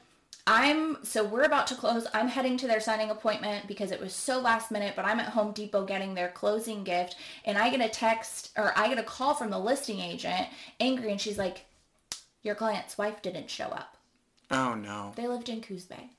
I'm 0.45 1.03
so 1.05 1.23
we're 1.23 1.43
about 1.43 1.67
to 1.67 1.75
close. 1.75 2.05
I'm 2.13 2.27
heading 2.27 2.57
to 2.57 2.67
their 2.67 2.81
signing 2.81 3.09
appointment 3.09 3.67
because 3.67 3.91
it 3.91 4.01
was 4.01 4.13
so 4.13 4.39
last 4.41 4.71
minute, 4.71 4.93
but 4.95 5.05
I'm 5.05 5.19
at 5.19 5.29
Home 5.29 5.53
Depot 5.53 5.85
getting 5.85 6.15
their 6.15 6.29
closing 6.29 6.83
gift 6.83 7.15
and 7.45 7.57
I 7.57 7.69
get 7.69 7.81
a 7.81 7.87
text 7.87 8.51
or 8.57 8.77
I 8.77 8.89
get 8.89 8.97
a 8.97 9.03
call 9.03 9.35
from 9.35 9.51
the 9.51 9.59
listing 9.59 9.99
agent 9.99 10.47
angry 10.79 11.11
and 11.11 11.21
she's 11.21 11.37
like, 11.37 11.65
Your 12.41 12.55
client's 12.55 12.97
wife 12.97 13.21
didn't 13.21 13.49
show 13.49 13.67
up. 13.67 13.95
Oh 14.51 14.73
no. 14.73 15.13
They 15.15 15.27
lived 15.27 15.47
in 15.47 15.61
Coos 15.61 15.85
Bay. 15.85 16.09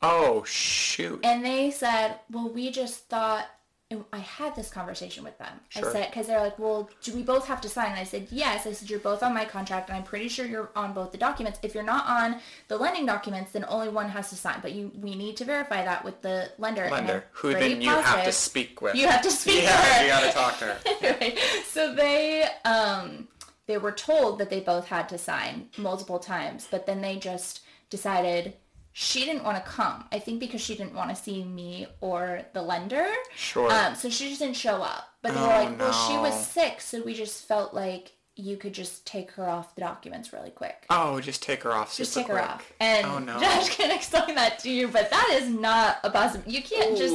Oh 0.00 0.44
shoot. 0.44 1.20
And 1.24 1.44
they 1.44 1.72
said, 1.72 2.20
Well, 2.30 2.48
we 2.48 2.70
just 2.70 3.08
thought 3.08 3.46
and 3.88 4.04
I 4.12 4.18
had 4.18 4.56
this 4.56 4.68
conversation 4.68 5.22
with 5.22 5.38
them. 5.38 5.60
Sure. 5.68 5.88
I 5.88 5.92
said, 5.92 6.10
because 6.10 6.26
they're 6.26 6.40
like, 6.40 6.58
well, 6.58 6.90
do 7.04 7.14
we 7.14 7.22
both 7.22 7.46
have 7.46 7.60
to 7.60 7.68
sign? 7.68 7.92
And 7.92 8.00
I 8.00 8.02
said, 8.02 8.26
yes. 8.30 8.66
I 8.66 8.72
said, 8.72 8.90
you're 8.90 8.98
both 8.98 9.22
on 9.22 9.32
my 9.32 9.44
contract, 9.44 9.88
and 9.88 9.96
I'm 9.96 10.02
pretty 10.02 10.26
sure 10.26 10.44
you're 10.44 10.70
on 10.74 10.92
both 10.92 11.12
the 11.12 11.18
documents. 11.18 11.60
If 11.62 11.72
you're 11.72 11.84
not 11.84 12.04
on 12.08 12.40
the 12.66 12.78
lending 12.78 13.06
documents, 13.06 13.52
then 13.52 13.64
only 13.68 13.88
one 13.88 14.08
has 14.08 14.28
to 14.30 14.34
sign. 14.34 14.58
But 14.60 14.72
you, 14.72 14.90
we 15.00 15.14
need 15.14 15.36
to 15.36 15.44
verify 15.44 15.84
that 15.84 16.04
with 16.04 16.20
the 16.20 16.50
lender. 16.58 16.88
Lender, 16.90 17.26
who 17.30 17.52
then 17.52 17.80
you 17.80 17.90
have 17.90 18.24
to 18.24 18.32
speak 18.32 18.82
with. 18.82 18.96
You 18.96 19.06
have 19.06 19.22
to 19.22 19.30
speak 19.30 19.58
to 19.58 19.62
yeah, 19.62 19.76
her. 19.76 20.02
you 20.02 20.08
gotta 20.08 20.32
talk 20.32 20.58
to 20.58 20.64
her. 20.64 20.78
anyway, 21.02 21.38
so 21.64 21.94
they 21.94 22.48
um 22.64 23.28
they 23.66 23.78
were 23.78 23.92
told 23.92 24.38
that 24.38 24.50
they 24.50 24.60
both 24.60 24.88
had 24.88 25.08
to 25.10 25.18
sign 25.18 25.68
multiple 25.76 26.18
times, 26.18 26.66
but 26.68 26.86
then 26.86 27.02
they 27.02 27.16
just 27.16 27.60
decided 27.88 28.54
she 28.98 29.26
didn't 29.26 29.44
want 29.44 29.62
to 29.62 29.70
come. 29.70 30.04
I 30.10 30.18
think 30.18 30.40
because 30.40 30.62
she 30.62 30.74
didn't 30.74 30.94
want 30.94 31.10
to 31.10 31.16
see 31.16 31.44
me 31.44 31.86
or 32.00 32.40
the 32.54 32.62
lender. 32.62 33.06
Sure. 33.36 33.70
Um, 33.70 33.94
so 33.94 34.08
she 34.08 34.30
just 34.30 34.40
didn't 34.40 34.56
show 34.56 34.82
up. 34.82 35.04
But 35.20 35.34
they 35.34 35.40
were 35.40 35.46
Oh, 35.46 35.64
like, 35.64 35.78
well, 35.78 36.08
she 36.08 36.16
was 36.16 36.46
sick, 36.46 36.80
so 36.80 37.02
we 37.02 37.12
just 37.12 37.44
felt 37.46 37.74
like 37.74 38.12
you 38.36 38.56
could 38.56 38.72
just 38.72 39.06
take 39.06 39.30
her 39.32 39.46
off 39.46 39.74
the 39.74 39.82
documents 39.82 40.32
really 40.32 40.48
quick. 40.48 40.86
Oh, 40.88 41.20
just 41.20 41.42
take 41.42 41.62
her 41.64 41.72
off. 41.74 41.94
Just 41.94 42.14
take 42.14 42.26
her 42.28 42.34
quick. 42.38 42.44
off. 42.48 42.72
And 42.80 43.06
oh 43.06 43.18
no. 43.18 43.38
Josh 43.38 43.68
can 43.76 43.90
explain 43.90 44.34
that 44.34 44.58
to 44.60 44.70
you, 44.70 44.88
but 44.88 45.10
that 45.10 45.38
is 45.42 45.50
not 45.50 45.98
a 46.02 46.08
possible. 46.10 46.50
You 46.50 46.62
can't 46.62 46.96
just 46.96 47.14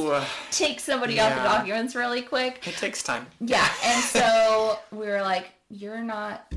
take 0.52 0.78
somebody 0.78 1.18
off 1.18 1.34
the 1.34 1.42
documents 1.42 1.96
really 1.96 2.22
quick. 2.22 2.64
it 2.68 2.76
takes 2.76 3.02
time. 3.02 3.26
Yeah, 3.40 3.68
and 3.84 4.00
so 4.04 4.78
we 4.92 5.06
were 5.08 5.22
like, 5.22 5.50
"You're 5.68 6.00
not, 6.02 6.52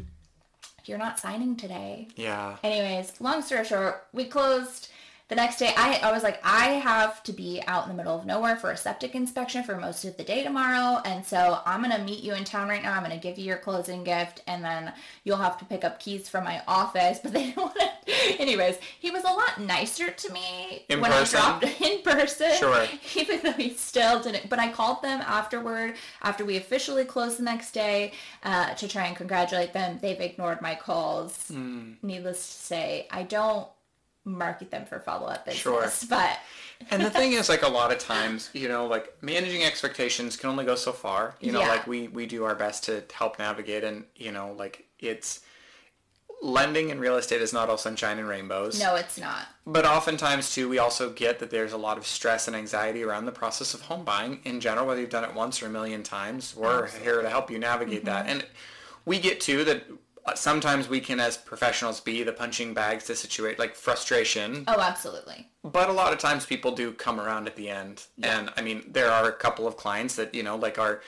you're 0.85 0.99
not 0.99 1.19
signing 1.19 1.55
today." 1.55 2.09
Yeah. 2.15 2.57
Anyways, 2.63 3.19
long 3.21 3.41
story 3.41 3.65
short, 3.65 4.05
we 4.13 4.25
closed 4.25 4.89
the 5.27 5.35
next 5.35 5.57
day. 5.57 5.73
I 5.75 5.99
I 6.03 6.11
was 6.11 6.23
like, 6.23 6.39
I 6.43 6.67
have 6.73 7.23
to 7.23 7.33
be 7.33 7.61
out 7.67 7.83
in 7.83 7.89
the 7.89 7.95
middle 7.95 8.17
of 8.17 8.25
nowhere 8.25 8.55
for 8.55 8.71
a 8.71 8.77
septic 8.77 9.15
inspection 9.15 9.63
for 9.63 9.75
most 9.77 10.05
of 10.05 10.17
the 10.17 10.23
day 10.23 10.43
tomorrow, 10.43 11.01
and 11.05 11.25
so 11.25 11.59
I'm 11.65 11.81
gonna 11.81 12.03
meet 12.03 12.23
you 12.23 12.33
in 12.33 12.43
town 12.43 12.69
right 12.69 12.83
now. 12.83 12.93
I'm 12.93 13.03
gonna 13.03 13.17
give 13.17 13.37
you 13.37 13.45
your 13.45 13.57
closing 13.57 14.03
gift, 14.03 14.43
and 14.47 14.63
then 14.63 14.93
you'll 15.23 15.37
have 15.37 15.57
to 15.59 15.65
pick 15.65 15.83
up 15.83 15.99
keys 15.99 16.29
from 16.29 16.43
my 16.43 16.61
office. 16.67 17.19
But 17.23 17.33
they 17.33 17.45
didn't 17.45 17.57
want 17.57 17.77
to. 17.79 17.89
Anyways, 18.39 18.77
he 18.99 19.09
was 19.09 19.23
a 19.23 19.27
lot 19.27 19.59
nicer 19.59 20.11
to 20.11 20.31
me 20.31 20.85
In 20.89 21.01
when 21.01 21.11
person? 21.11 21.39
I 21.39 21.59
dropped 21.59 21.81
in 21.81 22.01
person. 22.01 22.51
Sure. 22.57 22.85
Even 23.15 23.39
though 23.41 23.51
he 23.53 23.71
still 23.73 24.21
didn't. 24.21 24.49
But 24.49 24.59
I 24.59 24.71
called 24.71 25.01
them 25.01 25.21
afterward, 25.21 25.95
after 26.21 26.45
we 26.45 26.57
officially 26.57 27.03
closed 27.05 27.39
the 27.39 27.43
next 27.43 27.71
day, 27.71 28.11
uh, 28.43 28.73
to 28.75 28.87
try 28.87 29.05
and 29.07 29.15
congratulate 29.15 29.73
them. 29.73 29.97
They've 30.01 30.19
ignored 30.19 30.61
my 30.61 30.75
calls. 30.75 31.47
Hmm. 31.47 31.93
Needless 32.03 32.37
to 32.45 32.63
say, 32.63 33.07
I 33.09 33.23
don't 33.23 33.67
market 34.25 34.71
them 34.71 34.85
for 34.85 34.99
follow-up 34.99 35.45
business. 35.45 35.61
Sure. 35.61 35.91
But 36.09 36.39
And 36.91 37.01
the 37.01 37.09
thing 37.09 37.33
is, 37.33 37.47
like 37.47 37.61
a 37.63 37.67
lot 37.69 37.91
of 37.91 37.99
times, 37.99 38.49
you 38.53 38.67
know, 38.67 38.85
like 38.87 39.15
managing 39.21 39.63
expectations 39.63 40.35
can 40.35 40.49
only 40.49 40.65
go 40.65 40.75
so 40.75 40.91
far. 40.91 41.35
You 41.39 41.51
know, 41.53 41.61
Yeah. 41.61 41.69
like 41.69 41.87
we 41.87 42.07
we 42.09 42.25
do 42.25 42.43
our 42.43 42.55
best 42.55 42.83
to 42.85 43.03
help 43.13 43.39
navigate, 43.39 43.83
and 43.83 44.05
you 44.15 44.31
know, 44.31 44.51
like 44.57 44.85
it's 44.99 45.41
lending 46.41 46.89
in 46.89 46.99
real 46.99 47.15
estate 47.15 47.41
is 47.41 47.53
not 47.53 47.69
all 47.69 47.77
sunshine 47.77 48.19
and 48.19 48.27
rainbows. 48.27 48.79
no, 48.79 48.95
it's 48.95 49.17
not. 49.17 49.47
But 49.65 49.85
oftentimes 49.85 50.53
too, 50.53 50.67
we 50.67 50.79
also 50.79 51.09
get 51.09 51.39
that 51.39 51.49
there's 51.49 51.71
a 51.71 51.77
lot 51.77 51.97
of 51.97 52.05
stress 52.05 52.47
and 52.47 52.55
anxiety 52.55 53.03
around 53.03 53.25
the 53.25 53.31
process 53.31 53.73
of 53.73 53.81
home 53.81 54.03
buying 54.03 54.41
in 54.43 54.59
general, 54.59 54.85
whether 54.85 54.99
you've 54.99 55.09
done 55.09 55.23
it 55.23 55.33
once 55.33 55.63
or 55.63 55.67
a 55.67 55.69
million 55.69 56.03
times. 56.03 56.53
We're 56.55 56.87
here 56.87 57.21
to 57.21 57.29
help 57.29 57.49
you 57.49 57.57
navigate 57.57 58.05
that. 58.05 58.25
Mm-hmm. 58.25 58.31
And 58.39 58.45
we 59.05 59.19
get 59.19 59.39
too 59.39 59.63
that 59.63 59.85
Uh, 60.25 60.33
sometimes 60.33 60.89
we 60.89 60.99
can, 60.99 61.19
as 61.19 61.37
professionals, 61.37 61.99
be 61.99 62.23
the 62.23 62.31
punching 62.31 62.73
bags 62.73 63.03
to 63.05 63.15
situate 63.15 63.59
like 63.59 63.75
frustration. 63.75 64.63
Oh, 64.67 64.79
absolutely. 64.79 65.47
But 65.63 65.89
a 65.89 65.93
lot 65.93 66.13
of 66.13 66.19
times 66.19 66.45
people 66.45 66.71
do 66.71 66.91
come 66.93 67.19
around 67.19 67.47
at 67.47 67.55
the 67.55 67.69
end. 67.69 68.05
And 68.23 68.49
I 68.57 68.61
mean, 68.61 68.83
there 68.87 69.11
are 69.11 69.29
a 69.29 69.33
couple 69.33 69.67
of 69.67 69.77
clients 69.77 70.15
that, 70.15 70.33
you 70.33 70.41
know, 70.41 70.55
like 70.55 70.79
are, 70.79 71.01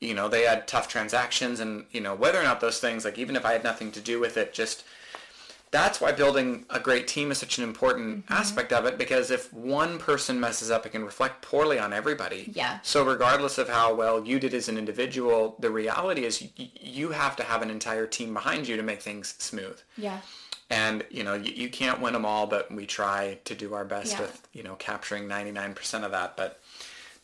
you 0.00 0.14
know, 0.14 0.28
they 0.28 0.42
had 0.42 0.66
tough 0.66 0.88
transactions 0.88 1.60
and, 1.60 1.86
you 1.92 2.00
know, 2.00 2.14
whether 2.14 2.40
or 2.40 2.44
not 2.44 2.60
those 2.60 2.80
things, 2.80 3.04
like 3.04 3.18
even 3.18 3.36
if 3.36 3.44
I 3.44 3.52
had 3.52 3.62
nothing 3.62 3.92
to 3.92 4.00
do 4.00 4.18
with 4.18 4.36
it, 4.36 4.52
just 4.52 4.84
that's 5.72 6.00
why 6.00 6.12
building 6.12 6.64
a 6.70 6.78
great 6.80 7.06
team 7.08 7.30
is 7.30 7.38
such 7.38 7.58
an 7.58 7.64
important 7.64 8.24
Mm-hmm. 8.26 8.32
aspect 8.32 8.72
of 8.72 8.86
it 8.86 8.96
because 8.98 9.30
if 9.30 9.52
one 9.52 9.98
person 9.98 10.38
messes 10.40 10.70
up, 10.70 10.86
it 10.86 10.90
can 10.90 11.04
reflect 11.04 11.42
poorly 11.42 11.78
on 11.78 11.92
everybody. 11.92 12.50
Yeah. 12.54 12.78
So 12.82 13.04
regardless 13.04 13.58
of 13.58 13.68
how 13.68 13.92
well 13.94 14.24
you 14.24 14.38
did 14.40 14.54
as 14.54 14.68
an 14.68 14.78
individual, 14.78 15.56
the 15.58 15.70
reality 15.70 16.24
is 16.24 16.42
y- 16.58 16.70
you 16.80 17.10
have 17.10 17.36
to 17.36 17.42
have 17.42 17.62
an 17.62 17.70
entire 17.70 18.06
team 18.06 18.32
behind 18.32 18.66
you 18.68 18.76
to 18.76 18.82
make 18.82 19.02
things 19.02 19.34
smooth. 19.38 19.78
Yeah. 19.98 20.20
And 20.70 21.04
you 21.10 21.22
know 21.24 21.34
you, 21.34 21.52
you 21.52 21.68
can't 21.68 22.00
win 22.00 22.12
them 22.12 22.24
all, 22.24 22.46
but 22.46 22.70
we 22.72 22.86
try 22.86 23.38
to 23.44 23.54
do 23.54 23.74
our 23.74 23.84
best 23.84 24.12
Yeah. 24.14 24.22
with 24.22 24.48
you 24.52 24.62
know 24.62 24.74
capturing 24.76 25.28
99% 25.28 26.04
of 26.04 26.10
that. 26.12 26.36
But 26.36 26.60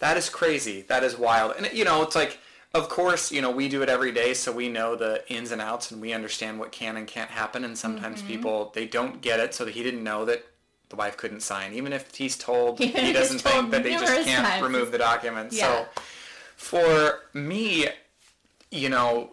that 0.00 0.16
is 0.16 0.28
crazy. 0.28 0.82
That 0.82 1.04
is 1.04 1.16
wild. 1.16 1.54
And 1.56 1.68
you 1.72 1.84
know 1.84 2.02
it's 2.02 2.16
like, 2.16 2.38
of 2.74 2.88
course, 2.88 3.30
you 3.30 3.42
know 3.42 3.50
we 3.50 3.68
do 3.68 3.82
it 3.82 3.88
every 3.88 4.12
day, 4.12 4.34
so 4.34 4.50
we 4.52 4.68
know 4.68 4.96
the 4.96 5.22
ins 5.32 5.50
and 5.52 5.60
outs, 5.60 5.90
and 5.90 6.00
we 6.00 6.12
understand 6.12 6.58
what 6.58 6.72
can 6.72 6.96
and 6.96 7.06
can't 7.06 7.30
happen. 7.30 7.64
And 7.64 7.76
sometimes 7.76 8.18
Mm-hmm. 8.20 8.28
people 8.28 8.70
they 8.74 8.86
don't 8.86 9.20
get 9.20 9.40
it, 9.40 9.54
so 9.54 9.66
he 9.66 9.82
didn't 9.82 10.02
know 10.04 10.24
that 10.24 10.44
the 10.88 10.96
wife 10.96 11.16
couldn't 11.16 11.40
sign, 11.40 11.72
even 11.74 11.92
if 11.92 12.14
he's 12.14 12.36
told 12.36 12.78
he 12.80 13.12
doesn't 13.12 13.40
think 13.40 13.70
that 13.70 13.82
they 13.82 13.92
just 13.92 14.24
can't 14.26 14.46
times. 14.46 14.62
remove 14.62 14.92
the 14.92 14.98
document. 14.98 15.52
Yeah. 15.52 15.84
So 15.86 16.02
for 16.56 17.20
me, 17.34 17.86
you 18.70 18.88
know, 18.88 19.30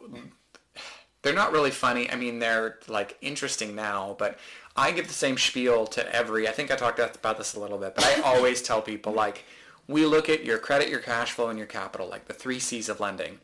they're 1.21 1.33
not 1.33 1.51
really 1.51 1.71
funny. 1.71 2.09
I 2.09 2.15
mean, 2.15 2.39
they're 2.39 2.79
like 2.87 3.17
interesting 3.21 3.75
now, 3.75 4.15
but 4.17 4.37
I 4.75 4.91
give 4.91 5.07
the 5.07 5.13
same 5.13 5.37
spiel 5.37 5.85
to 5.87 6.15
every. 6.15 6.47
I 6.47 6.51
think 6.51 6.71
I 6.71 6.75
talked 6.75 6.99
about 6.99 7.37
this 7.37 7.55
a 7.55 7.59
little 7.59 7.77
bit, 7.77 7.95
but 7.95 8.05
I 8.05 8.21
always 8.25 8.61
tell 8.61 8.81
people 8.81 9.11
like, 9.13 9.43
we 9.89 10.05
look 10.05 10.29
at 10.29 10.45
your 10.45 10.59
credit, 10.59 10.87
your 10.87 10.99
cash 10.99 11.31
flow, 11.31 11.49
and 11.49 11.57
your 11.57 11.67
capital, 11.67 12.07
like 12.07 12.27
the 12.27 12.33
three 12.33 12.59
C's 12.59 12.89
of 12.89 12.99
lending. 12.99 13.39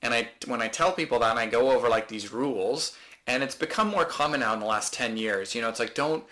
And 0.00 0.14
I, 0.14 0.28
when 0.46 0.62
I 0.62 0.68
tell 0.68 0.92
people 0.92 1.18
that, 1.18 1.32
and 1.32 1.40
I 1.40 1.46
go 1.46 1.72
over 1.72 1.88
like 1.88 2.06
these 2.06 2.32
rules, 2.32 2.96
and 3.26 3.42
it's 3.42 3.56
become 3.56 3.88
more 3.88 4.04
common 4.04 4.40
now 4.40 4.54
in 4.54 4.60
the 4.60 4.66
last 4.66 4.94
ten 4.94 5.16
years. 5.16 5.56
You 5.56 5.60
know, 5.60 5.68
it's 5.68 5.80
like 5.80 5.96
don't, 5.96 6.24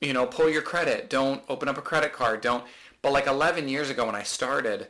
you 0.00 0.12
know, 0.12 0.26
pull 0.26 0.50
your 0.50 0.62
credit, 0.62 1.08
don't 1.08 1.42
open 1.48 1.68
up 1.68 1.78
a 1.78 1.82
credit 1.82 2.12
card, 2.12 2.40
don't. 2.40 2.64
But 3.02 3.12
like 3.12 3.26
11 3.26 3.68
years 3.68 3.88
ago 3.88 4.06
when 4.06 4.14
I 4.16 4.24
started, 4.24 4.88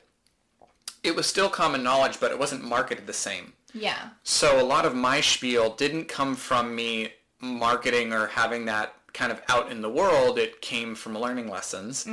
it 1.02 1.14
was 1.14 1.26
still 1.26 1.50
common 1.50 1.82
knowledge, 1.82 2.18
but 2.18 2.30
it 2.30 2.38
wasn't 2.38 2.64
marketed 2.64 3.06
the 3.06 3.12
same. 3.12 3.52
Yeah. 3.74 4.10
So 4.22 4.60
a 4.60 4.64
lot 4.64 4.86
of 4.86 4.94
my 4.94 5.20
spiel 5.20 5.74
didn't 5.74 6.06
come 6.06 6.34
from 6.34 6.74
me 6.74 7.12
marketing 7.40 8.12
or 8.12 8.28
having 8.28 8.64
that 8.66 8.94
kind 9.14 9.32
of 9.32 9.40
out 9.48 9.70
in 9.70 9.80
the 9.80 9.88
world. 9.88 10.38
It 10.38 10.60
came 10.60 10.94
from 10.94 11.16
learning 11.16 11.48
lessons. 11.48 12.06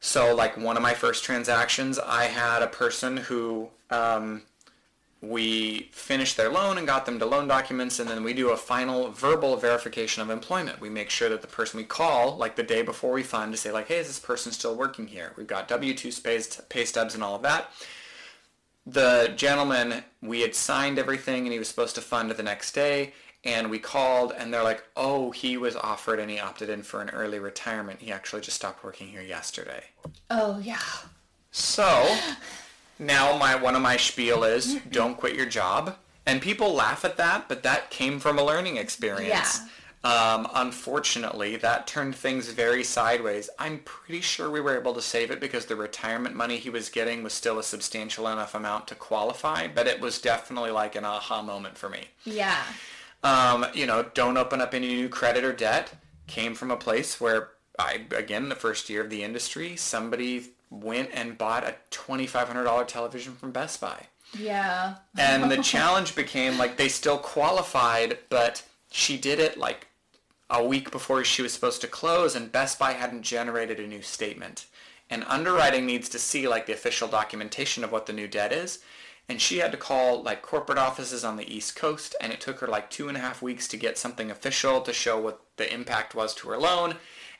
So 0.00 0.34
like 0.34 0.56
one 0.56 0.76
of 0.76 0.82
my 0.82 0.94
first 0.94 1.22
transactions, 1.22 1.98
I 1.98 2.24
had 2.24 2.62
a 2.62 2.66
person 2.66 3.18
who 3.18 3.68
um, 3.90 4.42
we 5.20 5.90
finished 5.92 6.36
their 6.36 6.50
loan 6.50 6.78
and 6.78 6.86
got 6.86 7.06
them 7.06 7.18
to 7.20 7.26
loan 7.26 7.46
documents 7.46 8.00
and 8.00 8.08
then 8.10 8.24
we 8.24 8.32
do 8.32 8.50
a 8.50 8.56
final 8.56 9.10
verbal 9.12 9.56
verification 9.56 10.22
of 10.22 10.30
employment. 10.30 10.80
We 10.80 10.88
make 10.88 11.10
sure 11.10 11.28
that 11.28 11.42
the 11.42 11.46
person 11.46 11.78
we 11.78 11.84
call, 11.84 12.36
like 12.36 12.56
the 12.56 12.64
day 12.64 12.82
before 12.82 13.12
we 13.12 13.22
fund, 13.22 13.52
to 13.52 13.58
say 13.58 13.70
like, 13.70 13.88
hey, 13.88 13.98
is 13.98 14.08
this 14.08 14.18
person 14.18 14.50
still 14.50 14.74
working 14.74 15.06
here? 15.06 15.32
We've 15.36 15.46
got 15.46 15.68
W-2 15.68 16.24
pay, 16.24 16.42
pay 16.68 16.84
stubs 16.84 17.14
and 17.14 17.22
all 17.22 17.36
of 17.36 17.42
that 17.42 17.70
the 18.86 19.32
gentleman, 19.36 20.02
we 20.20 20.40
had 20.40 20.54
signed 20.54 20.98
everything 20.98 21.44
and 21.44 21.52
he 21.52 21.58
was 21.58 21.68
supposed 21.68 21.94
to 21.94 22.00
fund 22.00 22.30
the 22.30 22.42
next 22.42 22.72
day. 22.72 23.12
And 23.44 23.70
we 23.70 23.78
called 23.78 24.32
and 24.36 24.54
they're 24.54 24.62
like, 24.62 24.84
oh, 24.96 25.32
he 25.32 25.56
was 25.56 25.74
offered 25.74 26.20
and 26.20 26.30
he 26.30 26.38
opted 26.38 26.68
in 26.68 26.82
for 26.82 27.00
an 27.00 27.10
early 27.10 27.38
retirement. 27.40 28.00
He 28.00 28.12
actually 28.12 28.42
just 28.42 28.56
stopped 28.56 28.84
working 28.84 29.08
here 29.08 29.22
yesterday. 29.22 29.84
Oh 30.30 30.58
yeah. 30.60 30.78
So 31.50 32.16
now 32.98 33.36
my 33.36 33.56
one 33.56 33.74
of 33.74 33.82
my 33.82 33.96
spiel 33.96 34.44
is 34.44 34.76
don't 34.90 35.16
quit 35.16 35.34
your 35.34 35.46
job. 35.46 35.96
And 36.24 36.40
people 36.40 36.72
laugh 36.72 37.04
at 37.04 37.16
that, 37.16 37.48
but 37.48 37.64
that 37.64 37.90
came 37.90 38.20
from 38.20 38.38
a 38.38 38.44
learning 38.44 38.76
experience. 38.76 39.60
yeah. 39.60 39.68
Um, 40.04 40.48
unfortunately, 40.54 41.56
that 41.56 41.86
turned 41.86 42.16
things 42.16 42.48
very 42.48 42.82
sideways. 42.82 43.48
I'm 43.58 43.78
pretty 43.84 44.20
sure 44.20 44.50
we 44.50 44.60
were 44.60 44.76
able 44.76 44.94
to 44.94 45.02
save 45.02 45.30
it 45.30 45.40
because 45.40 45.66
the 45.66 45.76
retirement 45.76 46.34
money 46.34 46.56
he 46.56 46.70
was 46.70 46.88
getting 46.88 47.22
was 47.22 47.32
still 47.32 47.58
a 47.60 47.62
substantial 47.62 48.26
enough 48.26 48.54
amount 48.54 48.88
to 48.88 48.96
qualify, 48.96 49.68
but 49.68 49.86
it 49.86 50.00
was 50.00 50.20
definitely 50.20 50.72
like 50.72 50.96
an 50.96 51.04
aha 51.04 51.42
moment 51.42 51.78
for 51.78 51.88
me. 51.88 52.06
Yeah. 52.24 52.62
Um, 53.22 53.66
you 53.72 53.86
know, 53.86 54.06
don't 54.14 54.36
open 54.36 54.60
up 54.60 54.74
any 54.74 54.88
new 54.88 55.08
credit 55.08 55.44
or 55.44 55.52
debt 55.52 55.94
came 56.26 56.54
from 56.54 56.70
a 56.70 56.76
place 56.76 57.20
where 57.20 57.50
I, 57.78 58.06
again, 58.16 58.48
the 58.48 58.54
first 58.54 58.88
year 58.90 59.02
of 59.02 59.10
the 59.10 59.22
industry, 59.22 59.76
somebody 59.76 60.48
went 60.70 61.10
and 61.12 61.36
bought 61.36 61.64
a 61.64 61.74
$2,500 61.90 62.86
television 62.86 63.34
from 63.34 63.52
Best 63.52 63.80
Buy. 63.80 64.06
Yeah. 64.38 64.96
And 65.16 65.50
the 65.50 65.56
challenge 65.62 66.14
became 66.14 66.58
like 66.58 66.76
they 66.76 66.88
still 66.88 67.18
qualified, 67.18 68.18
but 68.28 68.62
she 68.90 69.16
did 69.16 69.38
it 69.38 69.58
like 69.58 69.88
a 70.50 70.64
week 70.64 70.90
before 70.90 71.24
she 71.24 71.42
was 71.42 71.52
supposed 71.52 71.80
to 71.80 71.86
close 71.86 72.34
and 72.34 72.52
Best 72.52 72.78
Buy 72.78 72.92
hadn't 72.92 73.22
generated 73.22 73.78
a 73.78 73.86
new 73.86 74.02
statement. 74.02 74.66
And 75.10 75.24
underwriting 75.26 75.84
needs 75.84 76.08
to 76.10 76.18
see 76.18 76.48
like 76.48 76.66
the 76.66 76.72
official 76.72 77.08
documentation 77.08 77.84
of 77.84 77.92
what 77.92 78.06
the 78.06 78.12
new 78.12 78.28
debt 78.28 78.52
is. 78.52 78.78
And 79.28 79.40
she 79.40 79.58
had 79.58 79.72
to 79.72 79.78
call 79.78 80.22
like 80.22 80.42
corporate 80.42 80.78
offices 80.78 81.24
on 81.24 81.36
the 81.36 81.50
East 81.50 81.74
Coast 81.76 82.14
and 82.20 82.32
it 82.32 82.40
took 82.40 82.58
her 82.58 82.66
like 82.66 82.90
two 82.90 83.08
and 83.08 83.16
a 83.16 83.20
half 83.20 83.40
weeks 83.40 83.66
to 83.68 83.76
get 83.76 83.96
something 83.96 84.30
official 84.30 84.80
to 84.82 84.92
show 84.92 85.18
what 85.18 85.40
the 85.56 85.72
impact 85.72 86.14
was 86.14 86.34
to 86.36 86.48
her 86.50 86.58
loan. 86.58 86.96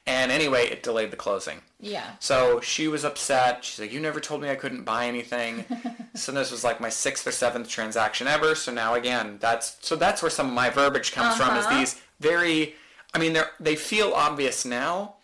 And 0.07 0.33
anyway, 0.33 0.63
it 0.69 0.83
delayed 0.83 1.11
the 1.13 1.17
closing. 1.17 1.61
Yeah. 1.79 2.13
So 2.19 2.61
she 2.61 2.89
was 2.89 3.05
upset. 3.05 3.65
She's 3.65 3.79
like, 3.79 3.93
you 3.93 4.01
never 4.01 4.19
told 4.21 4.41
me 4.43 4.51
I 4.51 4.57
couldn't 4.57 4.83
buy 4.85 5.07
anything. 5.07 5.65
so 6.15 6.33
this 6.33 6.51
was 6.51 6.65
like 6.65 6.81
my 6.81 6.89
sixth 6.89 7.27
or 7.27 7.31
seventh 7.33 7.69
transaction 7.69 8.27
ever. 8.27 8.55
So 8.57 8.73
now 8.73 8.95
again, 8.95 9.37
that's 9.41 9.77
so 9.81 9.95
that's 9.95 10.21
where 10.23 10.31
some 10.31 10.49
of 10.49 10.55
my 10.55 10.71
verbiage 10.71 11.13
comes 11.13 11.37
from 11.37 11.57
is 11.57 11.67
Uh-huh. 11.67 11.79
these 11.79 12.01
very, 12.21 12.75
I 13.15 13.19
mean, 13.19 13.33
they 13.35 13.43
they 13.61 13.77
feel 13.77 14.13
obvious 14.13 14.65
now, 14.65 15.17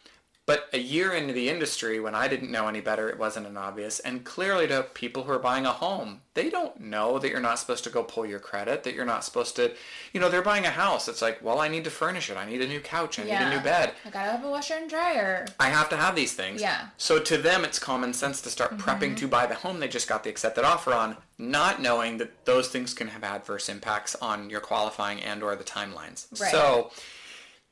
but 0.49 0.67
a 0.73 0.79
year 0.79 1.13
into 1.13 1.35
the 1.35 1.51
industry 1.51 2.01
when 2.01 2.15
I 2.15 2.27
didn't 2.27 2.51
know 2.51 2.69
any 2.69 2.81
better, 2.81 3.11
it 3.11 3.19
wasn't 3.19 3.47
an 3.47 3.59
obvious. 3.59 4.01
And 4.01 4.25
clearly 4.25 4.67
to 4.69 4.87
people 4.95 5.25
who 5.25 5.33
are 5.33 5.39
buying 5.39 5.67
a 5.67 5.73
home, 5.73 6.23
they 6.33 6.49
don't 6.49 6.81
know 6.81 7.19
that 7.19 7.29
you're 7.29 7.39
not 7.39 7.59
supposed 7.59 7.85
to 7.85 7.91
go 7.91 8.03
pull 8.03 8.25
your 8.25 8.39
credit, 8.39 8.83
that 8.85 8.95
you're 8.95 9.05
not 9.05 9.27
supposed 9.27 9.57
to, 9.57 9.73
you 10.15 10.21
know, 10.21 10.31
they're 10.31 10.41
buying 10.41 10.65
a 10.65 10.71
house. 10.71 11.07
It's 11.07 11.21
like, 11.21 11.45
well, 11.45 11.61
I 11.61 11.69
need 11.69 11.85
to 11.85 11.91
furnish 11.91 12.31
it. 12.31 12.39
I 12.39 12.47
need 12.49 12.63
a 12.63 12.67
new 12.67 12.81
couch. 12.81 13.19
I 13.19 13.25
need 13.25 13.33
a 13.33 13.51
new 13.51 13.61
bed. 13.61 13.93
I 14.07 14.09
gotta 14.09 14.31
have 14.31 14.43
a 14.43 14.49
washer 14.49 14.73
and 14.73 14.89
dryer. 14.89 15.47
I 15.61 15.69
have 15.69 15.91
to 15.91 15.99
have 15.99 16.17
these 16.17 16.33
things. 16.33 16.63
Yeah. 16.63 16.87
So 16.97 17.19
to 17.19 17.37
them, 17.37 17.63
it's 17.63 17.79
common 17.79 18.15
sense 18.15 18.41
to 18.41 18.49
start 18.49 18.79
prepping 18.79 19.01
mm-hmm. 19.01 19.17
to 19.17 19.29
buy 19.29 19.45
the 19.45 19.55
home 19.55 19.81
they 19.81 19.89
just 19.89 20.09
got 20.09 20.25
the 20.25 20.31
accepted 20.31 20.65
offer 20.65 20.95
on, 20.95 21.19
not 21.37 21.83
knowing 21.83 22.17
that 22.17 22.47
those 22.47 22.69
things 22.69 22.95
can 22.95 23.09
have 23.09 23.23
adverse 23.23 23.69
impacts 23.69 24.15
on 24.15 24.49
your 24.49 24.61
qualifying 24.61 25.21
and 25.21 25.43
or 25.43 25.55
the 25.57 25.65
timelines. 25.65 26.41
Right. 26.41 26.51
So 26.51 26.91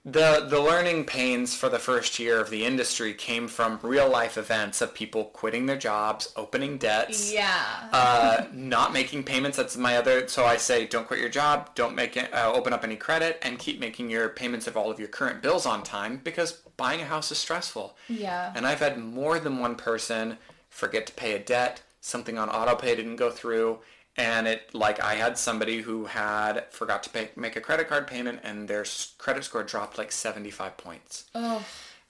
the 0.08 0.46
the 0.48 0.60
learning 0.60 1.04
pains 1.04 1.56
for 1.56 1.68
the 1.68 1.80
first 1.80 2.20
year 2.20 2.40
of 2.40 2.48
the 2.48 2.64
industry 2.64 3.12
came 3.12 3.48
from 3.48 3.80
real 3.82 4.08
life 4.08 4.38
events 4.38 4.80
of 4.80 4.94
people 4.94 5.24
quitting 5.24 5.66
their 5.66 5.76
jobs, 5.76 6.32
opening 6.36 6.78
debts, 6.78 7.32
Yeah. 7.32 7.88
uh, 7.92 8.44
not 8.52 8.92
making 8.92 9.24
payments. 9.24 9.56
That's 9.56 9.76
my 9.76 9.96
other. 9.96 10.28
So 10.28 10.44
I 10.46 10.58
say, 10.58 10.86
don't 10.86 11.08
quit 11.08 11.18
your 11.18 11.28
job. 11.28 11.74
Don't 11.74 11.96
make 11.96 12.16
it, 12.16 12.32
uh, 12.32 12.52
open 12.54 12.72
up 12.72 12.84
any 12.84 12.94
credit, 12.94 13.40
and 13.42 13.58
keep 13.58 13.80
making 13.80 14.08
your 14.08 14.28
payments 14.28 14.68
of 14.68 14.76
all 14.76 14.92
of 14.92 15.00
your 15.00 15.08
current 15.08 15.42
bills 15.42 15.66
on 15.66 15.82
time 15.82 16.20
because 16.22 16.52
buying 16.76 17.00
a 17.00 17.06
house 17.06 17.32
is 17.32 17.38
stressful. 17.38 17.96
yeah. 18.08 18.52
And 18.54 18.64
I've 18.64 18.80
had 18.80 18.98
more 18.98 19.40
than 19.40 19.58
one 19.58 19.74
person 19.74 20.38
forget 20.70 21.06
to 21.08 21.12
pay 21.14 21.34
a 21.34 21.38
debt, 21.40 21.82
something 22.00 22.38
on 22.38 22.48
auto 22.48 22.76
pay 22.76 22.94
didn't 22.94 23.16
go 23.16 23.30
through, 23.30 23.80
and 24.16 24.46
it 24.48 24.74
like 24.74 25.00
I 25.00 25.14
had 25.14 25.36
somebody 25.38 25.82
who 25.82 26.06
had 26.06 26.64
forgot 26.70 27.02
to 27.04 27.10
pay, 27.10 27.30
make 27.36 27.56
a 27.56 27.60
credit 27.60 27.88
card 27.88 28.06
payment 28.06 28.40
and 28.42 28.66
their 28.68 28.84
credit 29.18 29.44
score 29.44 29.62
dropped 29.62 29.98
like 29.98 30.12
75 30.12 30.76
points. 30.76 31.24
oh. 31.34 31.56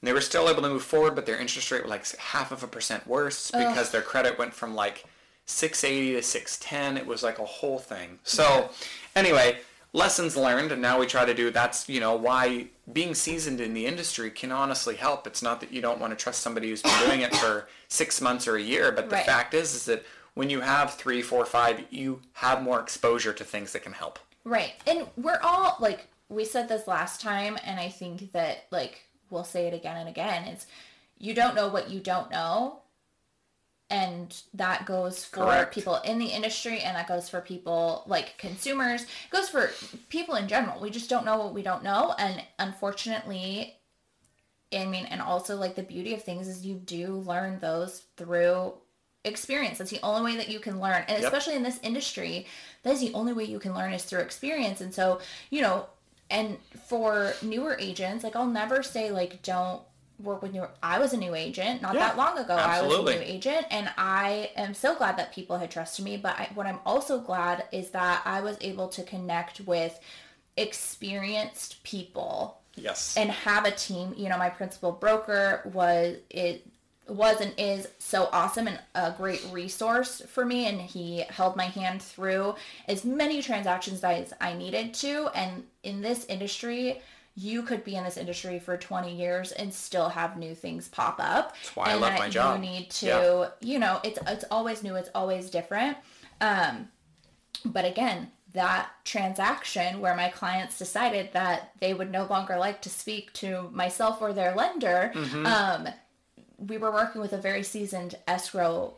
And 0.03 0.07
they 0.07 0.13
were 0.13 0.21
still 0.21 0.49
able 0.51 0.61
to 0.63 0.69
move 0.69 0.83
forward, 0.83 1.15
but 1.15 1.25
their 1.25 1.39
interest 1.39 1.71
rate 1.71 1.83
was 1.83 1.91
like 1.91 2.07
half 2.19 2.53
of 2.53 2.63
a 2.63 2.67
percent 2.67 3.07
worse 3.07 3.51
because 3.51 3.91
their 3.91 4.03
credit 4.03 4.39
went 4.39 4.53
from 4.53 4.75
like 4.75 5.05
680 5.47 6.17
to 6.17 6.23
610. 6.23 6.99
It 7.03 7.07
was 7.07 7.23
like 7.23 7.39
a 7.39 7.45
whole 7.47 7.79
thing. 7.79 8.19
So 8.23 8.69
anyway, 9.15 9.59
lessons 9.95 10.37
learned, 10.37 10.71
and 10.71 10.83
now 10.83 10.99
we 11.01 11.07
try 11.07 11.25
to 11.25 11.33
do 11.33 11.51
that's 11.51 11.89
you 11.89 11.99
know 12.01 12.15
why 12.15 12.67
being 12.93 13.15
seasoned 13.15 13.59
in 13.61 13.73
the 13.73 13.87
industry 13.87 14.31
can 14.31 14.53
honestly 14.53 14.97
help. 14.97 15.27
It's 15.27 15.43
not 15.43 15.61
that 15.61 15.73
you 15.73 15.81
don't 15.81 15.99
want 15.99 16.17
to 16.17 16.23
trust 16.23 16.43
somebody 16.43 16.69
who's 16.69 16.83
been 16.83 17.01
doing 17.07 17.21
it 17.23 17.35
for 17.35 17.67
six 17.89 18.21
months 18.21 18.47
or 18.47 18.57
a 18.57 18.63
year, 18.63 18.93
but 18.93 19.09
the 19.09 19.17
Right. 19.17 19.25
fact 19.27 19.55
is 19.55 19.75
is 19.75 19.87
that 19.87 20.05
when 20.37 20.51
you 20.51 20.61
have 20.61 20.95
three, 20.95 21.23
four, 21.23 21.47
five, 21.47 21.83
you 21.91 22.21
have 22.35 22.63
more 22.63 22.79
exposure 22.79 23.33
to 23.33 23.43
things 23.43 23.73
that 23.73 23.83
can 23.83 23.95
help. 23.95 24.19
Right. 24.45 24.75
And 24.87 25.07
we're 25.17 25.41
all 25.43 25.77
like 25.81 26.09
we 26.29 26.45
said 26.45 26.69
this 26.69 26.87
last 26.87 27.23
time 27.23 27.59
and 27.65 27.81
I 27.81 27.89
think 27.89 28.33
that 28.33 28.67
like 28.71 29.03
we'll 29.31 29.45
say 29.45 29.67
it 29.67 29.73
again 29.75 29.97
and 29.97 30.09
again. 30.09 30.45
It's 30.45 30.67
you 31.19 31.33
don't 31.33 31.55
know 31.55 31.69
what 31.69 31.89
you 31.89 32.01
don't 32.01 32.31
know. 32.31 32.81
And 33.89 34.39
that 34.53 34.85
goes 34.85 35.25
for 35.25 35.45
Correct. 35.45 35.75
people 35.75 35.97
in 36.05 36.19
the 36.19 36.27
industry 36.27 36.81
and 36.81 36.97
that 36.97 37.09
goes 37.09 37.31
for 37.31 37.41
people 37.41 38.05
like 38.07 38.37
consumers. 38.37 39.05
It 39.05 39.31
goes 39.31 39.49
for 39.49 39.71
people 40.11 40.35
in 40.35 40.49
general. 40.49 40.81
We 40.81 40.91
just 40.91 41.09
don't 41.09 41.25
know 41.25 41.39
what 41.39 41.55
we 41.55 41.63
don't 41.63 41.83
know 41.83 42.15
and 42.19 42.43
unfortunately 42.59 43.77
I 44.71 44.85
mean 44.85 45.07
and 45.07 45.23
also 45.23 45.57
like 45.57 45.77
the 45.77 45.83
beauty 45.83 46.13
of 46.13 46.23
things 46.23 46.47
is 46.47 46.67
you 46.67 46.75
do 46.75 47.15
learn 47.27 47.59
those 47.59 48.03
through 48.19 48.75
experience. 49.27 49.79
That's 49.79 49.91
the 49.91 50.01
only 50.03 50.23
way 50.33 50.37
that 50.39 50.49
you 50.49 50.61
can 50.61 50.81
learn. 50.81 51.05
And 51.09 51.21
Yep. 51.21 51.25
especially 51.25 51.55
in 51.57 51.63
this 51.63 51.79
industry, 51.83 52.47
that 52.83 52.93
is 52.95 53.01
the 53.01 53.13
only 53.13 53.33
way 53.33 53.45
you 53.45 53.59
can 53.59 53.75
learn 53.75 53.93
is 53.93 54.05
through 54.05 54.21
experience. 54.21 54.81
And 54.81 54.95
so, 54.95 55.21
you 55.51 55.61
know, 55.61 55.87
and 56.31 56.59
for 56.87 57.35
newer 57.43 57.77
agents, 57.79 58.25
like 58.25 58.35
I'll 58.37 58.47
never 58.47 58.83
say 58.83 59.11
like 59.11 59.43
don't 59.43 59.83
work 60.19 60.41
with 60.41 60.53
new 60.53 60.67
I 60.83 60.99
was 60.99 61.13
a 61.13 61.17
new 61.17 61.35
agent 61.35 61.83
not 61.83 61.95
Yeah, 61.95 62.01
that 62.09 62.17
long 62.17 62.39
ago. 62.39 62.55
I 62.57 62.81
was 62.83 62.95
a 62.95 63.03
new 63.03 63.21
agent 63.21 63.67
and 63.71 63.91
I 63.99 64.51
am 64.57 64.73
so 64.73 64.95
glad 64.97 65.19
that 65.19 65.33
people 65.35 65.59
had 65.59 65.71
trusted 65.71 66.05
me, 66.05 66.17
but 66.17 66.39
I, 66.39 66.49
what 66.55 66.67
I'm 66.67 66.81
also 66.87 67.21
glad 67.21 67.65
is 67.71 67.91
that 67.91 68.23
I 68.25 68.41
was 68.41 68.57
able 68.63 68.89
to 68.89 69.03
connect 69.03 69.61
with 69.61 70.01
experienced 70.57 71.83
people 71.83 72.59
Yes. 72.79 73.17
and 73.17 73.31
have 73.31 73.65
a 73.65 73.71
team. 73.71 74.15
You 74.17 74.29
know, 74.29 74.37
my 74.39 74.51
principal 74.51 74.93
broker 74.93 75.63
was 75.73 76.17
it 76.31 76.67
was 77.09 77.41
and 77.41 77.55
is 77.57 77.87
so 77.99 78.29
awesome 78.33 78.67
and 78.67 78.79
a 78.95 79.13
great 79.17 79.45
resource 79.53 80.23
for 80.29 80.45
me 80.45 80.67
and 80.67 80.81
he 80.81 81.21
held 81.29 81.55
my 81.57 81.67
hand 81.67 82.03
through 82.03 82.55
as 82.89 83.05
many 83.05 83.41
transactions 83.43 84.03
as 84.03 84.33
I 84.41 84.55
needed 84.55 84.93
to 84.95 85.29
and 85.35 85.65
in 85.83 86.01
this 86.01 86.25
industry 86.27 87.01
you 87.39 87.63
could 87.63 87.85
be 87.85 87.95
in 87.97 88.03
this 88.03 88.17
industry 88.17 88.59
for 88.59 88.77
20 88.77 89.15
years 89.15 89.53
and 89.53 89.73
still 89.73 90.09
have 90.09 90.37
new 90.39 90.55
things 90.55 90.89
pop 90.89 91.17
up 91.21 91.55
That's 91.57 91.77
why 91.77 91.91
I 91.91 91.95
love 91.95 92.19
my 92.19 92.29
job. 92.29 92.57
you 92.63 92.69
need 92.71 92.91
to 92.91 93.07
Yeah. 93.07 93.49
you 93.61 93.79
know 93.79 94.01
it's 94.03 94.19
it's 94.27 94.45
always 94.51 94.83
new 94.83 94.97
it's 94.97 95.11
always 95.15 95.49
different 95.51 95.97
um 96.41 96.89
but 97.65 97.85
again, 97.85 98.31
that 98.53 98.91
transaction 99.05 100.01
where 100.01 100.15
my 100.15 100.29
clients 100.29 100.79
decided 100.79 101.31
that 101.33 101.73
they 101.81 101.95
would 101.95 102.11
no 102.13 102.25
longer 102.27 102.57
like 102.59 102.81
to 102.83 102.91
speak 102.91 103.33
to 103.35 103.69
myself 103.73 104.21
or 104.21 104.33
their 104.33 104.55
lender, 104.55 105.11
Mm-hmm. 105.15 105.47
um, 105.47 105.89
we 106.59 106.79
were 106.79 106.91
working 106.91 107.21
with 107.21 107.33
a 107.33 107.39
very 107.39 107.63
seasoned 107.63 108.17
escrow 108.27 108.95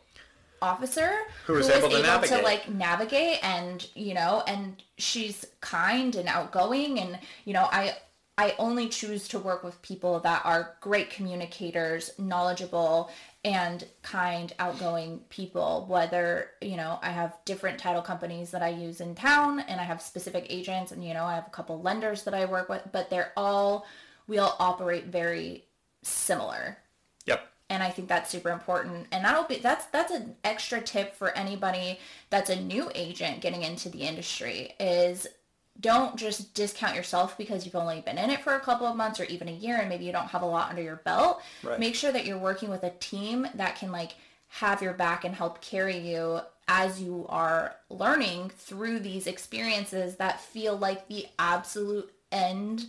officer 0.61 1.13
Who 1.47 1.55
was 1.55 1.69
able 1.69 1.89
to 1.89 2.03
navigate. 2.03 2.45
like 2.45 2.69
navigate 2.69 3.39
and 3.45 3.87
you 3.95 4.15
know 4.15 4.43
and 4.47 4.83
she's 4.97 5.47
kind 5.61 6.17
and 6.17 6.29
outgoing 6.29 6.99
and 6.99 7.19
you 7.45 7.53
know 7.53 7.69
i 7.71 7.97
i 8.37 8.55
only 8.59 8.89
choose 8.89 9.29
to 9.29 9.39
work 9.39 9.63
with 9.63 9.81
people 9.83 10.19
that 10.21 10.43
are 10.45 10.77
great 10.81 11.11
communicators 11.11 12.11
knowledgeable 12.19 13.11
and 13.45 13.87
kind 14.03 14.53
outgoing 14.59 15.21
people 15.29 15.87
whether 15.89 16.51
you 16.61 16.77
know 16.77 16.99
i 17.03 17.11
have 17.11 17.37
different 17.45 17.79
title 17.79 18.03
companies 18.03 18.51
that 18.51 18.63
i 18.63 18.69
use 18.69 19.01
in 19.01 19.15
town 19.15 19.61
and 19.61 19.81
i 19.81 19.85
have 19.85 20.03
specific 20.03 20.45
agents 20.51 20.91
and 20.91 21.05
you 21.05 21.15
know 21.15 21.25
i 21.25 21.37
have 21.37 21.47
a 21.47 21.51
couple 21.51 21.81
lenders 21.81 22.25
that 22.25 22.35
i 22.35 22.45
work 22.45 22.69
with 22.69 22.83
but 22.91 23.09
they're 23.11 23.33
all 23.37 23.87
we 24.27 24.39
all 24.39 24.57
operate 24.59 25.07
very 25.07 25.65
similar 26.03 26.79
Yep. 27.29 27.49
and 27.71 27.83
I 27.83 27.91
think 27.91 28.09
that's 28.09 28.31
super 28.31 28.51
important. 28.51 29.07
And 29.13 29.25
that'll 29.25 29.45
be 29.45 29.59
that's 29.59 29.87
that's 29.87 30.13
an 30.13 30.37
extra 30.45 30.81
tip 30.81 31.15
for 31.15 31.37
anybody 31.37 31.99
that's 32.31 32.51
a 32.51 32.61
new 32.61 32.91
agent 32.95 33.41
getting 33.41 33.63
into 33.63 33.89
the 33.89 34.01
industry 34.01 34.75
is 34.81 35.27
don't 35.81 36.17
just 36.17 36.55
discount 36.55 36.97
yourself 36.97 37.39
because 37.39 37.65
you've 37.65 37.77
only 37.77 38.01
been 38.01 38.19
in 38.19 38.31
it 38.31 38.41
for 38.41 38.55
a 38.55 38.61
couple 38.61 38.87
of 38.87 38.97
months 38.97 39.21
or 39.21 39.25
even 39.25 39.49
a 39.49 39.53
year 39.53 39.77
and 39.77 39.89
maybe 39.89 40.05
you 40.05 40.13
don't 40.13 40.27
have 40.27 40.43
a 40.43 40.47
lot 40.47 40.71
under 40.71 40.83
your 40.83 40.97
belt. 40.97 41.41
Right. 41.63 41.79
Make 41.79 41.95
sure 41.95 42.11
that 42.11 42.27
you're 42.27 42.39
working 42.39 42.69
with 42.69 42.83
a 42.83 42.91
team 42.91 43.47
that 43.55 43.77
can 43.77 43.93
like 43.93 44.17
have 44.49 44.83
your 44.83 44.95
back 44.95 45.25
and 45.25 45.35
help 45.35 45.61
carry 45.61 45.99
you 45.99 46.41
as 46.67 47.01
you 47.01 47.27
are 47.29 47.77
learning 47.89 48.51
through 48.57 49.01
these 49.01 49.27
experiences 49.27 50.17
that 50.17 50.41
feel 50.41 50.77
like 50.77 51.07
the 51.09 51.27
absolute 51.39 52.13
end 52.33 52.87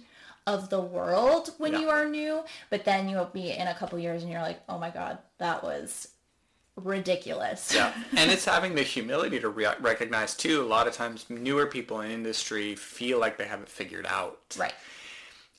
of 0.53 0.69
the 0.69 0.81
world 0.81 1.51
when 1.57 1.73
Yeah. 1.73 1.79
you 1.79 1.89
are 1.89 2.05
new, 2.05 2.43
but 2.69 2.83
then 2.85 3.07
you'll 3.09 3.25
be 3.25 3.51
in 3.51 3.67
a 3.67 3.75
couple 3.75 3.97
years 3.99 4.23
and 4.23 4.31
you're 4.31 4.41
like, 4.41 4.61
oh 4.67 4.77
my 4.79 4.89
God, 4.89 5.19
that 5.37 5.63
was 5.63 6.09
ridiculous. 6.75 7.73
Yeah, 7.73 7.93
and 8.17 8.31
it's 8.31 8.45
having 8.45 8.75
the 8.75 8.83
humility 8.83 9.39
to 9.39 9.49
re- 9.49 9.75
recognize 9.79 10.35
too. 10.35 10.61
A 10.61 10.65
lot 10.65 10.87
of 10.87 10.93
times, 10.93 11.25
newer 11.29 11.65
people 11.67 12.01
in 12.01 12.11
industry 12.11 12.75
feel 12.75 13.19
like 13.19 13.37
they 13.37 13.45
haven't 13.47 13.69
figured 13.69 14.05
out, 14.07 14.39
Right. 14.57 14.73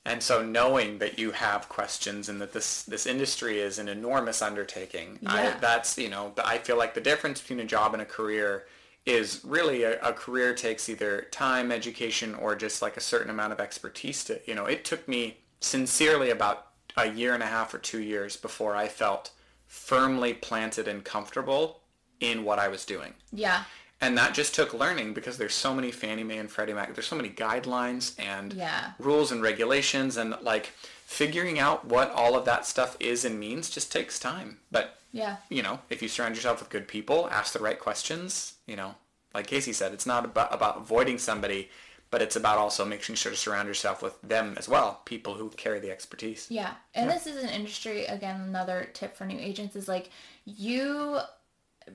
and 0.05 0.21
so 0.21 0.43
knowing 0.43 0.97
that 0.99 1.19
you 1.19 1.31
have 1.31 1.69
questions 1.69 2.27
and 2.29 2.41
that 2.41 2.53
this 2.53 2.83
this 2.83 3.05
industry 3.05 3.59
is 3.59 3.77
an 3.79 3.87
enormous 3.87 4.41
undertaking. 4.41 5.19
I, 5.25 5.43
Yeah. 5.43 5.57
that's 5.59 5.97
you 5.97 6.09
know, 6.09 6.33
I 6.43 6.57
feel 6.57 6.77
like 6.77 6.93
the 6.95 7.01
difference 7.01 7.39
between 7.41 7.59
a 7.59 7.65
job 7.65 7.93
and 7.93 8.01
a 8.01 8.05
career 8.05 8.65
is 9.05 9.41
really 9.43 9.83
a, 9.83 9.99
a 10.01 10.13
career 10.13 10.53
takes 10.53 10.87
either 10.89 11.27
time, 11.31 11.71
education, 11.71 12.35
or 12.35 12.55
just 12.55 12.81
like 12.81 12.97
a 12.97 13.01
certain 13.01 13.29
amount 13.31 13.53
of 13.53 13.59
expertise 13.59 14.23
to 14.25 14.39
you 14.45 14.55
know. 14.55 14.65
It 14.65 14.85
took 14.85 15.07
me 15.07 15.37
sincerely 15.59 16.29
about 16.29 16.67
a 16.97 17.09
year 17.09 17.33
and 17.33 17.43
a 17.43 17.47
half 17.47 17.73
or 17.73 17.77
two 17.77 18.01
years 18.01 18.35
before 18.35 18.75
I 18.75 18.87
felt 18.87 19.31
firmly 19.67 20.33
planted 20.33 20.87
and 20.87 21.03
comfortable 21.03 21.81
in 22.19 22.43
what 22.43 22.59
I 22.59 22.67
was 22.67 22.85
doing. 22.85 23.13
Yeah. 23.31 23.63
And 24.01 24.17
that 24.17 24.33
just 24.33 24.53
took 24.55 24.73
learning 24.73 25.13
because 25.13 25.37
there's 25.37 25.53
so 25.53 25.73
many 25.73 25.91
Fannie 25.91 26.23
Mae 26.23 26.39
and 26.39 26.49
Freddie 26.51 26.73
Mac. 26.73 26.93
There's 26.93 27.07
so 27.07 27.15
many 27.15 27.29
guidelines 27.29 28.13
and 28.19 28.51
Yeah. 28.53 28.91
rules 28.99 29.31
and 29.31 29.41
regulations 29.41 30.17
and 30.17 30.35
like 30.41 30.71
figuring 31.05 31.59
out 31.59 31.85
what 31.85 32.11
all 32.11 32.35
of 32.35 32.45
that 32.45 32.65
stuff 32.65 32.97
is 32.99 33.23
and 33.25 33.39
means 33.39 33.69
just 33.69 33.91
takes 33.91 34.19
time. 34.19 34.57
But 34.71 34.97
Yeah. 35.13 35.37
you 35.49 35.61
know, 35.61 35.79
if 35.89 36.01
you 36.01 36.07
surround 36.09 36.35
yourself 36.35 36.59
with 36.59 36.69
good 36.69 36.87
people, 36.87 37.29
ask 37.31 37.53
the 37.53 37.59
right 37.59 37.79
questions, 37.79 38.53
you 38.71 38.77
know, 38.77 38.95
like 39.35 39.47
Kaci 39.47 39.73
said, 39.73 39.91
it's 39.91 40.05
not 40.05 40.23
about, 40.23 40.53
about 40.53 40.77
avoiding 40.77 41.17
somebody, 41.17 41.69
but 42.09 42.21
it's 42.21 42.37
about 42.37 42.57
also 42.57 42.85
making 42.85 43.15
sure 43.15 43.31
to 43.31 43.37
surround 43.37 43.67
yourself 43.67 44.01
with 44.01 44.19
them 44.21 44.55
as 44.57 44.69
well, 44.69 45.01
people 45.03 45.33
who 45.33 45.49
carry 45.49 45.79
the 45.79 45.91
expertise. 45.91 46.47
Yeah. 46.49 46.71
And 46.95 47.09
this 47.09 47.27
is 47.27 47.43
an 47.43 47.49
industry, 47.49 48.05
again, 48.05 48.39
another 48.41 48.89
tip 48.93 49.15
for 49.15 49.25
new 49.25 49.37
agents 49.37 49.75
is 49.75 49.89
like 49.89 50.09
you, 50.45 51.19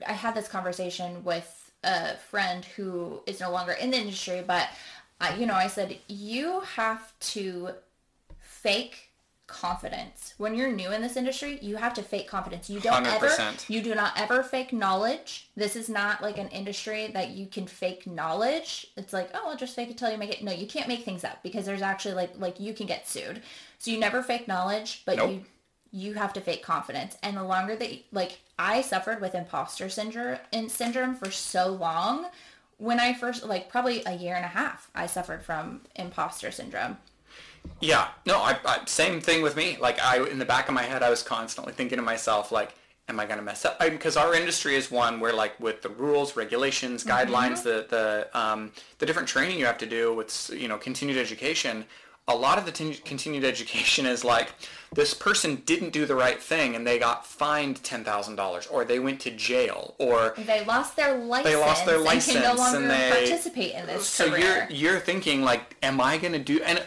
I 0.07 0.13
had 0.13 0.35
this 0.35 0.47
conversation 0.47 1.23
with 1.23 1.71
a 1.83 2.15
friend 2.29 2.63
who 2.63 3.21
is 3.25 3.39
no 3.39 3.51
longer 3.51 3.73
in 3.73 3.89
the 3.91 3.97
industry, 3.97 4.43
but, 4.45 4.69
uh, 5.19 5.35
you 5.37 5.47
know, 5.47 5.55
I 5.55 5.67
said, 5.67 5.97
you 6.07 6.61
have 6.75 7.11
to 7.19 7.69
fake 8.39 9.06
confidence. 9.47 10.33
When 10.37 10.55
you're 10.55 10.71
new 10.71 10.91
in 10.91 11.01
this 11.01 11.15
industry, 11.15 11.57
you 11.61 11.77
have 11.77 11.93
to 11.95 12.03
fake 12.03 12.27
confidence. 12.27 12.69
You 12.69 12.79
don't 12.81 13.05
ever 13.07 13.29
100%. 13.29 13.69
you 13.69 13.81
do 13.81 13.95
not 13.95 14.13
ever 14.17 14.43
fake 14.43 14.73
knowledge. 14.73 15.49
This 15.55 15.75
is 15.75 15.89
not 15.89 16.21
like 16.21 16.37
an 16.37 16.49
industry 16.49 17.07
that 17.13 17.29
you 17.29 17.47
can 17.47 17.65
fake 17.65 18.05
knowledge. 18.05 18.87
It's 18.97 19.13
like, 19.13 19.29
oh, 19.33 19.49
I'll 19.49 19.57
just 19.57 19.75
fake 19.75 19.89
it 19.89 19.97
till 19.97 20.11
you 20.11 20.17
make 20.17 20.31
it. 20.31 20.43
No, 20.43 20.51
you 20.51 20.67
can't 20.67 20.87
make 20.87 21.03
things 21.05 21.23
up 21.23 21.41
because 21.43 21.65
there's 21.65 21.81
actually 21.81 22.13
like 22.15 22.31
like 22.37 22.59
you 22.59 22.73
can 22.73 22.87
get 22.87 23.07
sued. 23.07 23.41
So 23.79 23.89
you 23.89 23.99
never 23.99 24.21
fake 24.21 24.47
knowledge, 24.47 25.03
but 25.05 25.17
Nope. 25.17 25.31
you 25.31 25.45
you 25.91 26.13
have 26.13 26.33
to 26.33 26.41
fake 26.41 26.61
confidence. 26.63 27.17
And 27.23 27.37
the 27.37 27.43
longer 27.43 27.75
that 27.77 27.91
you, 27.91 27.99
like 28.11 28.39
I 28.59 28.81
suffered 28.81 29.21
with 29.21 29.33
imposter 29.33 29.87
syndrome 29.87 30.39
in 30.51 30.67
syndrome 30.69 31.15
for 31.15 31.31
so 31.31 31.67
long 31.69 32.27
when 32.77 32.99
I 32.99 33.13
first 33.13 33.45
like 33.45 33.69
probably 33.69 34.03
a 34.05 34.13
year 34.13 34.35
and 34.35 34.45
a 34.45 34.49
half 34.49 34.89
I 34.93 35.07
suffered 35.07 35.43
from 35.43 35.81
imposter 35.95 36.51
syndrome. 36.51 36.97
Yeah, 37.81 38.07
no, 38.25 38.37
I, 38.37 38.57
I 38.65 38.79
same 38.85 39.21
thing 39.21 39.41
with 39.41 39.55
me. 39.55 39.77
Like 39.79 39.99
I, 40.01 40.25
in 40.27 40.39
the 40.39 40.45
back 40.45 40.67
of 40.67 40.73
my 40.73 40.83
head, 40.83 41.03
I 41.03 41.09
was 41.09 41.23
constantly 41.23 41.73
thinking 41.73 41.97
to 41.97 42.01
myself, 42.03 42.51
like, 42.51 42.73
am 43.09 43.19
I 43.19 43.25
gonna 43.25 43.41
mess 43.41 43.65
up? 43.65 43.79
Because 43.79 44.17
our 44.17 44.33
industry 44.33 44.75
is 44.75 44.89
one 44.91 45.19
where, 45.19 45.33
like, 45.33 45.59
with 45.59 45.81
the 45.81 45.89
rules, 45.89 46.35
regulations, 46.35 47.03
guidelines, 47.03 47.63
the 47.63 47.85
the 47.89 48.27
um, 48.39 48.71
the 48.99 49.05
different 49.05 49.27
training 49.29 49.59
you 49.59 49.65
have 49.65 49.77
to 49.79 49.85
do 49.85 50.13
with, 50.13 50.49
you 50.53 50.67
know, 50.67 50.77
continued 50.77 51.17
education. 51.17 51.85
A 52.29 52.35
lot 52.35 52.57
of 52.57 52.65
the 52.65 52.73
tin- 52.73 52.93
continued 53.05 53.45
education 53.45 54.05
is 54.05 54.25
like, 54.25 54.51
this 54.91 55.13
person 55.13 55.61
didn't 55.65 55.91
do 55.93 56.05
the 56.05 56.13
right 56.15 56.41
thing 56.43 56.75
and 56.75 56.85
they 56.85 56.99
got 56.99 57.25
fined 57.25 57.81
ten 57.83 58.03
thousand 58.03 58.35
dollars, 58.35 58.67
or 58.67 58.83
they 58.83 58.99
went 58.99 59.21
to 59.21 59.31
jail, 59.31 59.95
or 59.97 60.33
They 60.37 60.65
lost 60.65 60.97
their 60.97 61.17
license, 61.17 61.53
They 61.53 61.55
lost 61.57 61.85
their 61.85 61.99
license 61.99 62.35
and 62.35 62.43
can 62.43 62.55
no 62.57 62.61
longer 62.61 62.77
and 62.79 62.89
they- 62.89 63.09
participate 63.11 63.75
in 63.75 63.85
this 63.85 64.07
so 64.09 64.29
career. 64.29 64.67
you're 64.69 64.91
you're 64.91 64.99
thinking 64.99 65.41
like 65.41 65.77
am 65.81 66.01
i 66.01 66.17
going 66.17 66.33
to 66.33 66.39
do 66.39 66.61
and 66.63 66.83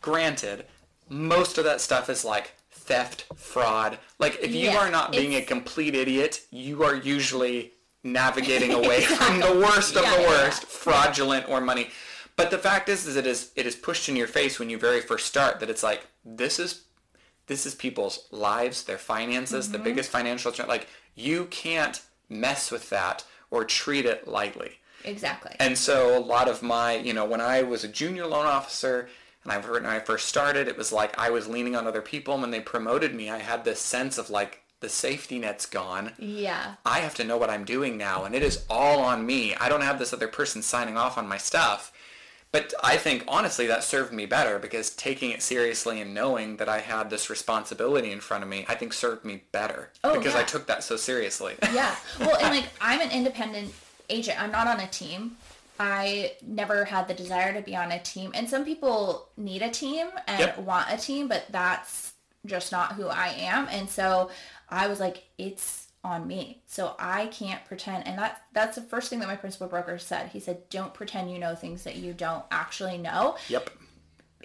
granted 0.00 0.66
most 1.08 1.58
of 1.58 1.64
that 1.64 1.80
stuff 1.80 2.08
is 2.08 2.24
like 2.24 2.52
theft 2.70 3.26
fraud 3.34 3.98
like 4.18 4.38
if 4.40 4.54
you 4.54 4.70
Yeah, 4.70 4.76
are 4.76 4.90
not 4.90 5.12
being 5.12 5.34
a 5.34 5.42
complete 5.42 5.94
idiot 5.94 6.42
you 6.50 6.82
are 6.82 6.94
usually 6.94 7.72
navigating 8.02 8.72
away 8.74 9.02
from 9.02 9.40
the 9.40 9.52
worst 9.52 9.96
of 9.96 10.02
Yeah, 10.02 10.10
the 10.16 10.22
yeah, 10.22 10.28
worst 10.28 10.64
fraudulent 10.64 11.48
or 11.48 11.60
money 11.60 11.90
but 12.36 12.50
the 12.50 12.58
fact 12.58 12.88
is 12.88 13.06
is 13.06 13.16
it 13.16 13.26
is 13.26 13.50
it 13.56 13.66
is 13.66 13.76
pushed 13.76 14.08
in 14.08 14.16
your 14.16 14.26
face 14.28 14.58
when 14.58 14.70
you 14.70 14.78
very 14.78 15.00
first 15.00 15.26
start 15.26 15.60
that 15.60 15.70
it's 15.70 15.82
like 15.82 16.06
this 16.24 16.58
is 16.58 16.84
this 17.46 17.66
is 17.66 17.74
people's 17.74 18.28
lives, 18.30 18.84
their 18.84 18.98
finances, 18.98 19.64
Mm-hmm. 19.66 19.72
the 19.72 19.78
biggest 19.78 20.10
financial 20.10 20.52
like 20.68 20.88
you 21.14 21.46
can't 21.46 22.02
mess 22.28 22.70
with 22.70 22.90
that 22.90 23.24
or 23.50 23.64
treat 23.64 24.06
it 24.06 24.28
lightly. 24.28 24.78
Exactly. 25.04 25.52
And 25.58 25.76
so 25.76 26.16
a 26.16 26.20
lot 26.20 26.48
of 26.48 26.62
my, 26.62 26.96
you 26.96 27.12
know, 27.12 27.24
when 27.24 27.40
I 27.40 27.62
was 27.62 27.84
a 27.84 27.88
junior 27.88 28.26
loan 28.26 28.46
officer 28.46 29.08
and 29.44 29.52
I 29.52 29.58
when 29.58 29.86
I 29.86 30.00
first 30.00 30.28
started, 30.28 30.68
it 30.68 30.76
was 30.76 30.92
like 30.92 31.18
I 31.18 31.30
was 31.30 31.48
leaning 31.48 31.76
on 31.76 31.86
other 31.86 32.02
people. 32.02 32.34
And 32.34 32.42
when 32.42 32.50
they 32.50 32.60
promoted 32.60 33.14
me, 33.14 33.30
I 33.30 33.38
had 33.38 33.64
this 33.64 33.80
sense 33.80 34.18
of 34.18 34.30
like 34.30 34.60
the 34.80 34.88
safety 34.88 35.38
net's 35.38 35.66
gone. 35.66 36.12
yeah. 36.18 36.74
I 36.86 37.00
have 37.00 37.14
to 37.16 37.24
know 37.24 37.36
what 37.36 37.50
I'm 37.50 37.64
doing 37.64 37.98
now, 37.98 38.24
and 38.24 38.34
it 38.34 38.42
is 38.42 38.64
all 38.70 39.00
on 39.00 39.26
me. 39.26 39.54
I 39.54 39.68
don't 39.68 39.82
have 39.82 39.98
this 39.98 40.12
other 40.14 40.28
person 40.28 40.62
signing 40.62 40.96
off 40.96 41.18
on 41.18 41.28
my 41.28 41.36
stuff. 41.36 41.92
But 42.52 42.74
I 42.82 42.96
think 42.96 43.22
honestly 43.28 43.68
that 43.68 43.84
served 43.84 44.12
me 44.12 44.26
better 44.26 44.58
because 44.58 44.90
taking 44.90 45.30
it 45.30 45.40
seriously 45.40 46.00
and 46.00 46.12
knowing 46.12 46.56
that 46.56 46.68
I 46.68 46.80
had 46.80 47.08
this 47.08 47.30
responsibility 47.30 48.10
in 48.10 48.18
front 48.18 48.42
of 48.42 48.48
me, 48.50 48.64
I 48.68 48.74
think 48.74 48.92
served 48.92 49.24
me 49.24 49.42
better 49.52 49.90
Oh, 50.02 50.16
because 50.18 50.34
I 50.34 50.42
took 50.42 50.66
that 50.66 50.82
so 50.82 50.96
seriously. 50.96 51.54
Yeah. 51.72 51.94
Well, 52.18 52.36
and 52.40 52.50
like 52.56 52.64
I'm 52.80 53.00
an 53.00 53.12
independent 53.12 53.72
agent. 54.08 54.42
I'm 54.42 54.50
not 54.50 54.66
on 54.66 54.80
a 54.80 54.88
team. 54.88 55.36
I 55.80 56.34
never 56.46 56.84
had 56.84 57.08
the 57.08 57.14
desire 57.14 57.54
to 57.54 57.62
be 57.62 57.74
on 57.74 57.90
a 57.90 57.98
team. 57.98 58.32
And 58.34 58.48
some 58.48 58.66
people 58.66 59.30
need 59.38 59.62
a 59.62 59.70
team 59.70 60.08
and 60.26 60.40
Yep. 60.40 60.58
want 60.58 60.92
a 60.92 60.98
team, 60.98 61.26
but 61.26 61.46
that's 61.50 62.12
just 62.44 62.70
not 62.70 62.92
who 62.92 63.06
I 63.06 63.28
am. 63.28 63.66
And 63.70 63.88
so 63.88 64.30
I 64.68 64.88
was 64.88 65.00
like, 65.00 65.24
it's 65.38 65.88
on 66.04 66.26
me. 66.26 66.62
So 66.66 66.94
I 66.98 67.28
can't 67.28 67.64
pretend. 67.64 68.06
And 68.06 68.18
that 68.18 68.42
that's 68.52 68.76
the 68.76 68.82
first 68.82 69.08
thing 69.08 69.20
that 69.20 69.28
my 69.28 69.36
principal 69.36 69.68
broker 69.68 69.98
said. 69.98 70.28
He 70.28 70.40
said, 70.40 70.68
don't 70.68 70.92
pretend 70.92 71.30
you 71.30 71.38
know 71.38 71.54
things 71.54 71.82
that 71.84 71.96
you 71.96 72.12
don't 72.12 72.44
actually 72.50 72.98
know 72.98 73.36
Yep. 73.48 73.70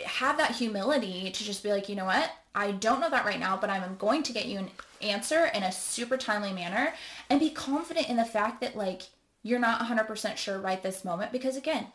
have 0.05 0.37
that 0.37 0.51
humility 0.55 1.31
to 1.31 1.43
just 1.43 1.63
be 1.63 1.69
like, 1.71 1.89
you 1.89 1.95
know 1.95 2.05
what? 2.05 2.31
I 2.53 2.71
don't 2.71 3.01
know 3.01 3.09
that 3.09 3.25
right 3.25 3.39
now, 3.39 3.57
but 3.57 3.69
I'm 3.69 3.97
going 3.97 4.23
to 4.23 4.33
get 4.33 4.45
you 4.45 4.59
an 4.59 4.69
answer 5.01 5.45
in 5.53 5.63
a 5.63 5.71
super 5.73 6.15
timely 6.15 6.53
manner 6.53 6.93
and 7.29 7.41
be 7.41 7.49
confident 7.49 8.07
in 8.09 8.15
the 8.15 8.23
fact 8.25 8.61
that 8.61 8.77
like 8.77 9.03
you're 9.45 9.60
not 9.60 9.79
100% 9.79 10.38
sure 10.38 10.58
right 10.58 10.81
this 10.81 11.05
moment 11.05 11.31
because 11.31 11.55
again, 11.55 11.86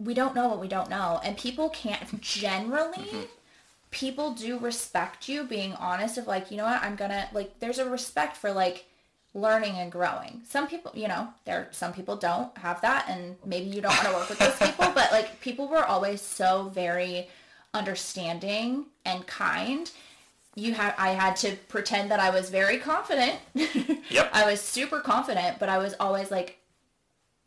we 0.00 0.14
don't 0.14 0.34
know 0.34 0.48
what 0.48 0.60
we 0.60 0.66
don't 0.66 0.90
know 0.90 1.20
and 1.22 1.38
people 1.38 1.68
can't 1.70 2.20
generally 2.20 3.04
mm-hmm. 3.04 3.22
people 3.92 4.32
do 4.32 4.58
respect 4.58 5.28
you 5.28 5.44
being 5.44 5.74
honest 5.74 6.18
of 6.18 6.26
like, 6.26 6.50
you 6.50 6.56
know 6.56 6.64
what? 6.64 6.82
I'm 6.82 6.96
going 6.96 7.12
to 7.12 7.28
like 7.32 7.60
there's 7.60 7.78
a 7.78 7.88
respect 7.88 8.36
for 8.36 8.50
like 8.50 8.86
learning 9.32 9.76
and 9.76 9.92
growing. 9.92 10.42
Some 10.44 10.66
people, 10.66 10.90
you 10.92 11.06
know, 11.06 11.28
there 11.44 11.68
some 11.70 11.92
people 11.92 12.16
don't 12.16 12.56
have 12.58 12.80
that 12.80 13.06
and 13.08 13.36
maybe 13.46 13.66
you 13.66 13.80
don't 13.80 13.94
want 13.94 14.08
to 14.08 14.14
work 14.14 14.28
with 14.28 14.40
those 14.40 14.56
people, 14.70 14.90
but 14.92 15.12
like 15.12 15.40
people 15.40 15.68
were 15.68 15.84
always 15.84 16.20
so 16.20 16.68
very 16.74 17.28
understanding 17.72 18.86
and 19.04 19.24
kind. 19.28 19.88
You 20.58 20.74
have 20.74 20.94
I 20.98 21.10
had 21.10 21.36
to 21.36 21.56
pretend 21.68 22.10
that 22.10 22.20
I 22.20 22.30
was 22.30 22.50
very 22.50 22.78
confident. 22.78 23.36
Yep. 24.10 24.30
I 24.32 24.50
was 24.50 24.60
super 24.60 25.00
confident, 25.00 25.58
but 25.58 25.68
I 25.68 25.78
was 25.78 25.94
always 26.00 26.30
like 26.30 26.58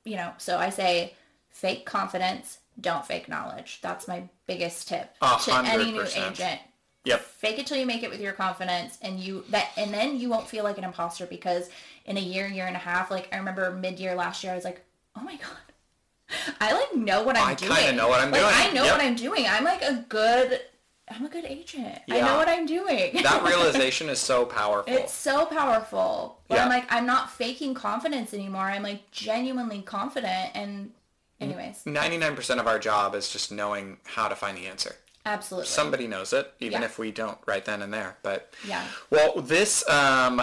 you 0.03 0.15
know, 0.15 0.31
so 0.37 0.57
I 0.57 0.69
say 0.69 1.13
fake 1.49 1.85
confidence, 1.85 2.59
don't 2.79 3.05
fake 3.05 3.27
knowledge. 3.27 3.79
That's 3.81 4.07
my 4.07 4.23
biggest 4.47 4.87
tip 4.87 5.13
A 5.21 5.37
to 5.43 5.55
any 5.55 5.91
new 5.91 6.01
agent 6.15 6.61
Yep. 7.03 7.21
fake 7.21 7.57
it 7.57 7.65
till 7.65 7.77
you 7.77 7.85
make 7.87 8.03
it 8.03 8.11
with 8.11 8.21
your 8.21 8.33
confidence 8.33 8.99
and 9.01 9.19
you 9.19 9.43
that 9.49 9.69
and 9.75 9.91
then 9.91 10.19
you 10.19 10.29
won't 10.29 10.47
feel 10.47 10.63
like 10.63 10.77
an 10.77 10.83
imposter 10.83 11.25
because 11.25 11.67
in 12.05 12.15
a 12.15 12.19
year 12.21 12.45
year 12.47 12.67
and 12.67 12.75
a 12.75 12.79
half 12.79 13.09
like 13.09 13.27
i 13.33 13.37
remember 13.37 13.71
mid-year 13.71 14.13
last 14.13 14.43
year 14.43 14.53
i 14.53 14.55
was 14.55 14.63
like 14.63 14.85
oh 15.17 15.21
my 15.21 15.35
god 15.35 16.53
i 16.61 16.71
like 16.73 16.93
know 16.95 17.23
what 17.23 17.35
i'm 17.35 17.47
I 17.47 17.55
doing 17.55 17.71
I 17.71 17.75
kinda 17.81 17.97
know 17.97 18.07
what 18.07 18.21
I'm 18.21 18.29
like, 18.29 18.41
doing. 18.41 18.53
i 18.53 18.71
know 18.71 18.83
Yep. 18.83 18.91
what 18.97 19.01
i'm 19.03 19.15
doing 19.15 19.45
i'm 19.49 19.63
like 19.63 19.81
a 19.81 20.05
good 20.09 20.61
i'm 21.15 21.25
a 21.25 21.29
good 21.29 21.45
agent 21.45 21.99
i 22.09 22.19
know 22.21 22.37
what 22.37 22.47
i'm 22.49 22.65
doing 22.65 23.11
That 23.23 23.43
realization 23.47 24.09
is 24.09 24.19
so 24.19 24.45
powerful. 24.45 24.93
it's 24.93 25.13
so 25.13 25.45
powerful 25.45 26.39
but 26.47 26.55
Yeah. 26.55 26.63
i'm 26.63 26.69
like 26.69 26.85
i'm 26.91 27.05
not 27.05 27.31
faking 27.31 27.73
confidence 27.73 28.33
anymore 28.33 28.63
i'm 28.63 28.83
like 28.83 29.09
genuinely 29.11 29.81
confident 29.81 30.51
and 30.55 30.91
anyways 31.39 31.83
99% 31.85 32.59
of 32.59 32.67
our 32.67 32.79
job 32.79 33.15
is 33.15 33.29
just 33.31 33.51
knowing 33.51 33.97
how 34.03 34.27
to 34.27 34.35
find 34.35 34.57
the 34.57 34.67
answer. 34.67 34.95
Absolutely 35.25 35.67
Somebody 35.67 36.07
knows 36.07 36.33
it, 36.33 36.53
even 36.59 36.81
Yeah. 36.81 36.85
if 36.85 36.97
we 36.99 37.11
don't 37.11 37.37
right 37.45 37.63
then 37.63 37.81
and 37.81 37.93
there. 37.93 38.17
But 38.23 38.53
Yeah. 38.65 38.83
well, 39.09 39.33
this 39.41 39.87
um, 39.89 40.37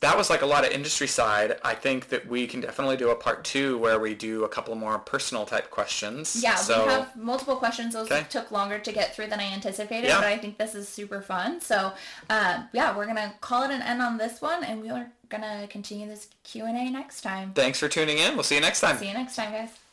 that 0.00 0.16
was 0.16 0.30
like 0.30 0.42
a 0.42 0.46
lot 0.46 0.64
of 0.64 0.72
industry 0.72 1.06
side. 1.06 1.58
I 1.64 1.74
think 1.74 2.08
that 2.08 2.26
we 2.28 2.46
can 2.46 2.60
definitely 2.60 2.96
do 2.96 3.10
a 3.10 3.14
part 3.16 3.44
two 3.44 3.78
where 3.78 3.98
we 3.98 4.14
do 4.14 4.44
a 4.44 4.48
couple 4.48 4.74
more 4.74 4.98
personal 4.98 5.44
type 5.46 5.70
questions. 5.70 6.36
Yeah, 6.42 6.54
So 6.56 6.86
we 6.86 6.92
have 6.92 7.16
multiple 7.16 7.56
questions. 7.56 7.94
Those 7.94 8.10
Okay. 8.10 8.26
took 8.28 8.50
longer 8.50 8.78
to 8.78 8.92
get 8.92 9.14
through 9.14 9.26
than 9.28 9.40
I 9.40 9.52
anticipated, 9.52 10.08
Yeah. 10.08 10.18
but 10.18 10.26
I 10.26 10.38
think 10.38 10.58
this 10.58 10.74
is 10.74 10.88
super 10.88 11.20
fun. 11.22 11.60
So, 11.60 11.92
um, 12.30 12.68
yeah, 12.72 12.96
we're 12.96 13.06
gonna 13.06 13.34
call 13.40 13.62
it 13.64 13.70
an 13.70 13.82
end 13.82 14.00
on 14.02 14.18
this 14.18 14.40
one, 14.40 14.64
and 14.64 14.80
we 14.82 14.90
are 14.90 15.10
gonna 15.28 15.66
continue 15.68 16.06
this 16.08 16.28
Q 16.44 16.64
and 16.66 16.76
A 16.76 16.90
next 16.90 17.20
time. 17.22 17.52
thanks 17.54 17.78
for 17.80 17.88
tuning 17.88 18.18
in. 18.18 18.34
We'll 18.34 18.44
see 18.44 18.54
you 18.54 18.60
next 18.60 18.80
time. 18.80 18.98
See 18.98 19.08
you 19.08 19.14
next 19.14 19.36
time, 19.36 19.52
guys. 19.52 19.85